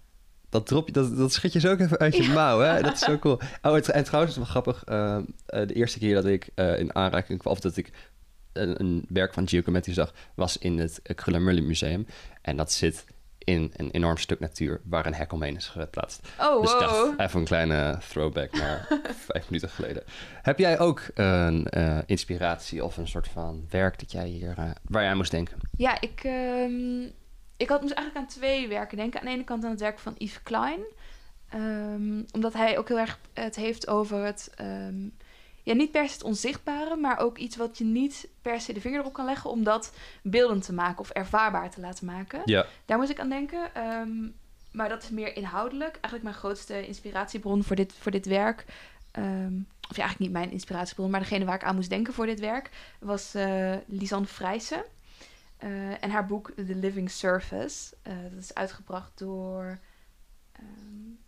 Dat 0.56 0.66
drop 0.66 0.86
je, 0.86 0.92
dat, 0.92 1.16
dat 1.16 1.32
schud 1.32 1.52
je 1.52 1.60
zo 1.60 1.70
ook 1.72 1.80
even 1.80 1.98
uit 1.98 2.16
je 2.16 2.28
mouw, 2.28 2.58
hè? 2.60 2.82
Dat 2.82 2.92
is 2.92 2.98
zo 3.00 3.18
cool. 3.18 3.38
Oh, 3.62 3.74
het- 3.74 3.88
en 3.90 4.04
trouwens, 4.04 4.34
het 4.34 4.44
is 4.44 4.52
wel 4.52 4.62
grappig. 4.62 4.84
eh, 4.84 5.16
eh, 5.46 5.68
de 5.68 5.74
eerste 5.74 5.98
keer 5.98 6.14
dat 6.14 6.24
ik 6.26 6.48
eh, 6.54 6.78
in 6.78 6.94
aanraking 6.94 7.38
kwam, 7.38 7.52
of 7.52 7.60
dat 7.60 7.76
ik 7.76 7.90
een, 8.52 8.80
een 8.80 9.04
werk 9.08 9.34
van 9.34 9.48
Giacometti 9.48 9.92
zag, 9.92 10.14
was 10.34 10.58
in 10.58 10.78
het 10.78 11.00
Krullenmullen 11.14 11.66
Museum. 11.66 12.06
En 12.42 12.56
dat 12.56 12.72
zit 12.72 13.04
in 13.38 13.72
een 13.76 13.90
enorm 13.90 14.16
stuk 14.16 14.40
natuur 14.40 14.80
waar 14.84 15.06
een 15.06 15.14
hek 15.14 15.32
omheen 15.32 15.56
is 15.56 15.66
geplaatst. 15.66 16.28
Oh, 16.40 16.60
dus 16.62 16.72
wow. 16.72 17.20
even 17.20 17.38
een 17.40 17.44
kleine 17.46 17.98
throwback 18.08 18.52
naar 18.52 18.86
vijf 19.28 19.44
minuten 19.50 19.68
geleden. 19.70 20.02
Heb 20.42 20.58
jij 20.58 20.78
ook 20.78 21.02
een 21.14 21.66
uh, 21.76 21.98
inspiratie 22.06 22.84
of 22.84 22.96
een 22.96 23.08
soort 23.08 23.28
van 23.28 23.64
werk 23.70 23.98
dat 23.98 24.12
jij 24.12 24.26
hier, 24.26 24.54
waar 24.84 25.02
jij 25.02 25.10
aan 25.10 25.16
moest 25.16 25.30
denken? 25.30 25.56
Ja, 25.76 26.00
ik, 26.00 26.22
um, 26.24 27.10
ik 27.56 27.68
had, 27.68 27.80
moest 27.80 27.94
eigenlijk 27.94 28.26
aan 28.26 28.32
twee 28.32 28.68
werken 28.68 28.96
denken. 28.96 29.20
Aan 29.20 29.26
de 29.26 29.32
ene 29.32 29.44
kant 29.44 29.64
aan 29.64 29.70
het 29.70 29.80
werk 29.80 29.98
van 29.98 30.14
Yves 30.18 30.42
Klein. 30.42 30.80
Um, 31.54 32.24
omdat 32.32 32.52
hij 32.52 32.78
ook 32.78 32.88
heel 32.88 32.98
erg 32.98 33.18
het 33.32 33.56
heeft 33.56 33.88
over 33.88 34.24
het... 34.24 34.54
Um, 34.60 35.16
ja, 35.62 35.74
niet 35.74 35.90
per 35.90 36.06
se 36.08 36.12
het 36.12 36.22
onzichtbare, 36.22 36.96
maar 36.96 37.18
ook 37.18 37.38
iets 37.38 37.56
wat 37.56 37.78
je 37.78 37.84
niet 37.84 38.28
per 38.42 38.60
se 38.60 38.72
de 38.72 38.80
vinger 38.80 39.00
erop 39.00 39.12
kan 39.12 39.24
leggen 39.24 39.50
om 39.50 39.64
dat 39.64 39.92
beeldend 40.22 40.64
te 40.64 40.72
maken 40.72 40.98
of 40.98 41.10
ervaarbaar 41.10 41.70
te 41.70 41.80
laten 41.80 42.06
maken. 42.06 42.40
Ja. 42.44 42.66
Daar 42.84 42.98
moest 42.98 43.10
ik 43.10 43.20
aan 43.20 43.28
denken. 43.28 43.82
Um, 43.82 44.34
maar 44.72 44.88
dat 44.88 45.02
is 45.02 45.10
meer 45.10 45.36
inhoudelijk. 45.36 45.92
Eigenlijk 45.92 46.22
mijn 46.22 46.34
grootste 46.34 46.86
inspiratiebron 46.86 47.64
voor 47.64 47.76
dit, 47.76 47.92
voor 47.92 48.12
dit 48.12 48.26
werk. 48.26 48.64
Um, 49.18 49.66
of 49.88 49.96
ja, 49.96 50.02
eigenlijk 50.02 50.18
niet 50.18 50.30
mijn 50.30 50.50
inspiratiebron, 50.50 51.10
maar 51.10 51.20
degene 51.20 51.44
waar 51.44 51.54
ik 51.54 51.64
aan 51.64 51.74
moest 51.74 51.90
denken 51.90 52.14
voor 52.14 52.26
dit 52.26 52.40
werk 52.40 52.70
was 53.00 53.34
uh, 53.34 53.74
Lisanne 53.86 54.26
Vrijsen. 54.26 54.84
Uh, 55.64 56.04
en 56.04 56.10
haar 56.10 56.26
boek 56.26 56.50
The 56.50 56.74
Living 56.74 57.10
Surface. 57.10 57.94
Uh, 58.06 58.12
dat 58.30 58.42
is 58.42 58.54
uitgebracht 58.54 59.18
door. 59.18 59.78
Um, 60.60 61.18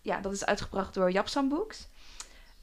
ja, 0.00 0.20
dat 0.20 0.32
is 0.32 0.44
uitgebracht 0.44 0.94
door 0.94 1.10
Japsam 1.10 1.48
Books. 1.48 1.88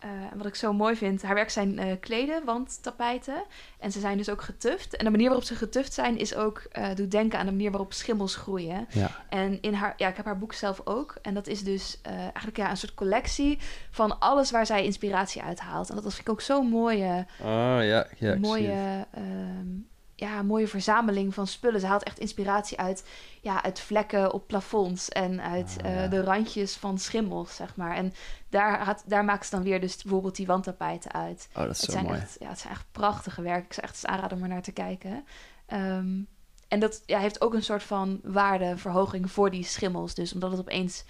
Uh, 0.05 0.09
en 0.09 0.37
wat 0.37 0.45
ik 0.45 0.55
zo 0.55 0.73
mooi 0.73 0.95
vind, 0.95 1.21
haar 1.21 1.35
werk 1.35 1.49
zijn 1.49 1.99
kleden, 1.99 2.45
wandtapijten. 2.45 3.43
En 3.79 3.91
ze 3.91 3.99
zijn 3.99 4.17
dus 4.17 4.29
ook 4.29 4.41
getuft. 4.41 4.95
En 4.95 5.05
de 5.05 5.11
manier 5.11 5.27
waarop 5.27 5.45
ze 5.45 5.55
getuft 5.55 5.93
zijn, 5.93 6.17
is 6.17 6.35
ook, 6.35 6.67
doet 6.95 7.11
denken 7.11 7.39
aan 7.39 7.45
de 7.45 7.51
manier 7.51 7.71
waarop 7.71 7.93
schimmels 7.93 8.35
groeien. 8.35 8.87
Ja. 8.89 9.09
En 9.29 9.61
in 9.61 9.73
haar, 9.73 9.93
ja, 9.97 10.07
ik 10.07 10.15
heb 10.15 10.25
haar 10.25 10.37
boek 10.37 10.53
zelf 10.53 10.81
ook. 10.83 11.15
En 11.21 11.33
dat 11.33 11.47
is 11.47 11.63
dus 11.63 12.01
eigenlijk 12.01 12.57
ja, 12.57 12.69
een 12.69 12.77
soort 12.77 12.93
collectie 12.93 13.59
van 13.91 14.19
alles 14.19 14.51
waar 14.51 14.65
zij 14.65 14.83
inspiratie 14.83 15.41
uit 15.41 15.59
haalt. 15.59 15.89
En 15.89 15.95
dat 15.95 16.03
vind 16.03 16.27
ik 16.27 16.29
ook 16.29 16.41
zo'n 16.41 16.67
mooie, 16.67 17.25
oh, 17.39 17.77
ja, 17.81 18.07
ja, 18.17 18.35
mooie, 18.35 19.05
um, 19.17 19.91
ja, 20.23 20.41
mooie 20.41 20.67
verzameling 20.67 21.33
van 21.33 21.47
spullen. 21.47 21.79
Ze 21.79 21.87
haalt 21.87 22.03
echt 22.03 22.19
inspiratie 22.19 22.79
uit, 22.79 23.05
ja, 23.41 23.63
uit 23.63 23.79
vlekken 23.79 24.33
op 24.33 24.47
plafonds 24.47 25.09
en 25.09 25.41
uit 25.41 25.77
Ah, 25.83 25.93
ja. 25.93 26.07
de 26.07 26.23
randjes 26.23 26.75
van 26.75 26.97
schimmels, 26.97 27.55
zeg 27.55 27.75
maar. 27.75 27.95
En 27.95 28.13
daar, 28.49 28.83
had, 28.85 29.03
daar 29.05 29.25
maakt 29.25 29.45
ze 29.45 29.55
dan 29.55 29.63
weer 29.63 29.81
dus 29.81 30.01
bijvoorbeeld 30.01 30.35
die 30.35 30.45
wandtapijten 30.47 31.11
uit. 31.11 31.49
Oh, 31.53 31.61
dat 31.61 31.71
is 31.71 31.81
het 31.81 31.85
zo 31.85 31.91
zijn 31.91 32.05
mooi. 32.05 32.17
Echt, 32.17 32.35
ja, 32.39 32.49
het 32.49 32.59
zijn 32.59 32.73
echt 32.73 32.85
prachtige 32.91 33.41
werken. 33.41 33.65
Ik 33.65 33.73
zou 33.73 33.85
echt 33.85 33.95
eens 33.95 34.05
aanraden 34.05 34.37
om 34.37 34.43
er 34.43 34.49
naar 34.49 34.61
te 34.61 34.71
kijken. 34.71 35.25
Um, 35.73 36.27
en 36.67 36.79
dat 36.79 37.03
ja, 37.05 37.19
heeft 37.19 37.41
ook 37.41 37.53
een 37.53 37.63
soort 37.63 37.83
van 37.83 38.19
waardeverhoging 38.23 39.31
voor 39.31 39.51
die 39.51 39.63
schimmels. 39.63 40.13
Dus 40.13 40.33
omdat 40.33 40.51
het 40.51 40.59
opeens 40.59 41.03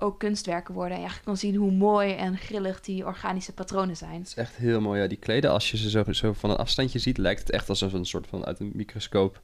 ook 0.00 0.18
kunstwerken 0.18 0.74
worden. 0.74 0.96
En 0.96 1.02
je 1.02 1.10
kan 1.24 1.36
zien 1.36 1.54
hoe 1.54 1.72
mooi 1.72 2.12
en 2.12 2.36
grillig 2.36 2.80
die 2.80 3.06
organische 3.06 3.52
patronen 3.52 3.96
zijn. 3.96 4.18
Het 4.18 4.26
is 4.26 4.34
echt 4.34 4.56
heel 4.56 4.80
mooi. 4.80 5.00
Ja, 5.00 5.06
die 5.06 5.18
kleden, 5.18 5.50
als 5.50 5.70
je 5.70 5.76
ze 5.76 5.90
zo, 5.90 6.12
zo 6.12 6.32
van 6.32 6.50
een 6.50 6.56
afstandje 6.56 6.98
ziet, 6.98 7.18
lijkt 7.18 7.40
het 7.40 7.50
echt 7.50 7.68
alsof 7.68 7.92
een 7.92 8.04
soort 8.04 8.26
van 8.26 8.44
uit 8.44 8.60
een 8.60 8.72
microscoop 8.74 9.42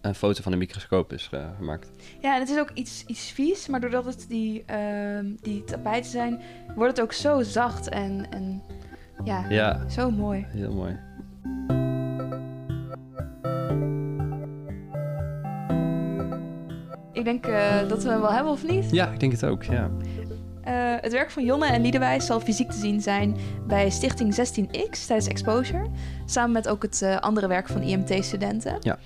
een 0.00 0.14
foto 0.14 0.42
van 0.42 0.52
een 0.52 0.58
microscoop 0.58 1.12
is 1.12 1.30
uh, 1.34 1.46
gemaakt. 1.56 1.90
Ja, 2.20 2.34
en 2.34 2.40
het 2.40 2.50
is 2.50 2.58
ook 2.58 2.70
iets, 2.74 3.04
iets 3.06 3.30
vies, 3.30 3.66
maar 3.66 3.80
doordat 3.80 4.04
het 4.04 4.26
die, 4.28 4.64
uh, 4.70 5.18
die 5.40 5.64
tapijten 5.64 6.10
zijn, 6.10 6.40
wordt 6.74 6.96
het 6.96 7.00
ook 7.00 7.12
zo 7.12 7.42
zacht 7.42 7.88
en, 7.88 8.30
en 8.30 8.62
ja, 9.24 9.48
ja, 9.48 9.88
zo 9.88 10.10
mooi. 10.10 10.46
Heel 10.48 10.72
mooi. 10.72 11.07
Ik 17.18 17.24
denk 17.24 17.46
uh, 17.46 17.88
dat 17.88 18.02
we 18.02 18.10
hem 18.10 18.20
wel 18.20 18.32
hebben, 18.32 18.52
of 18.52 18.66
niet? 18.66 18.90
Ja, 18.90 19.10
ik 19.10 19.20
denk 19.20 19.32
het 19.32 19.44
ook, 19.44 19.62
ja. 19.62 19.90
Uh, 20.68 20.74
het 21.00 21.12
werk 21.12 21.30
van 21.30 21.44
Jonne 21.44 21.66
en 21.66 21.82
Liedewij 21.82 22.20
zal 22.20 22.40
fysiek 22.40 22.70
te 22.70 22.78
zien 22.78 23.00
zijn 23.00 23.36
bij 23.66 23.90
Stichting 23.90 24.34
16X 24.34 25.06
tijdens 25.06 25.28
Exposure. 25.28 25.86
Samen 26.26 26.52
met 26.52 26.68
ook 26.68 26.82
het 26.82 27.00
uh, 27.02 27.16
andere 27.16 27.46
werk 27.46 27.68
van 27.68 27.82
IMT-studenten. 27.82 28.76
Ja. 28.80 28.98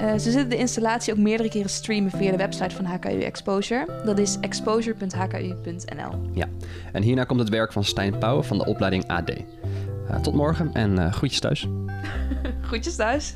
Uh, 0.00 0.12
ze 0.12 0.30
zullen 0.30 0.48
de 0.48 0.56
installatie 0.56 1.12
ook 1.12 1.18
meerdere 1.18 1.48
keren 1.48 1.70
streamen 1.70 2.10
via 2.10 2.30
de 2.30 2.36
website 2.36 2.74
van 2.74 2.84
HKU 2.84 3.20
Exposure. 3.20 3.86
Dat 4.04 4.18
is 4.18 4.38
exposure.hku.nl. 4.40 6.30
Ja, 6.32 6.48
en 6.92 7.02
hierna 7.02 7.24
komt 7.24 7.40
het 7.40 7.48
werk 7.48 7.72
van 7.72 7.84
Stijn 7.84 8.18
Pauwen 8.18 8.44
van 8.44 8.58
de 8.58 8.64
opleiding 8.64 9.06
AD. 9.06 9.32
tot 10.22 10.34
morgen 10.34 10.70
en 10.72 11.12
groetjes 11.12 11.40
thuis. 11.40 11.68
groetjes 12.68 12.96
thuis. 12.96 13.34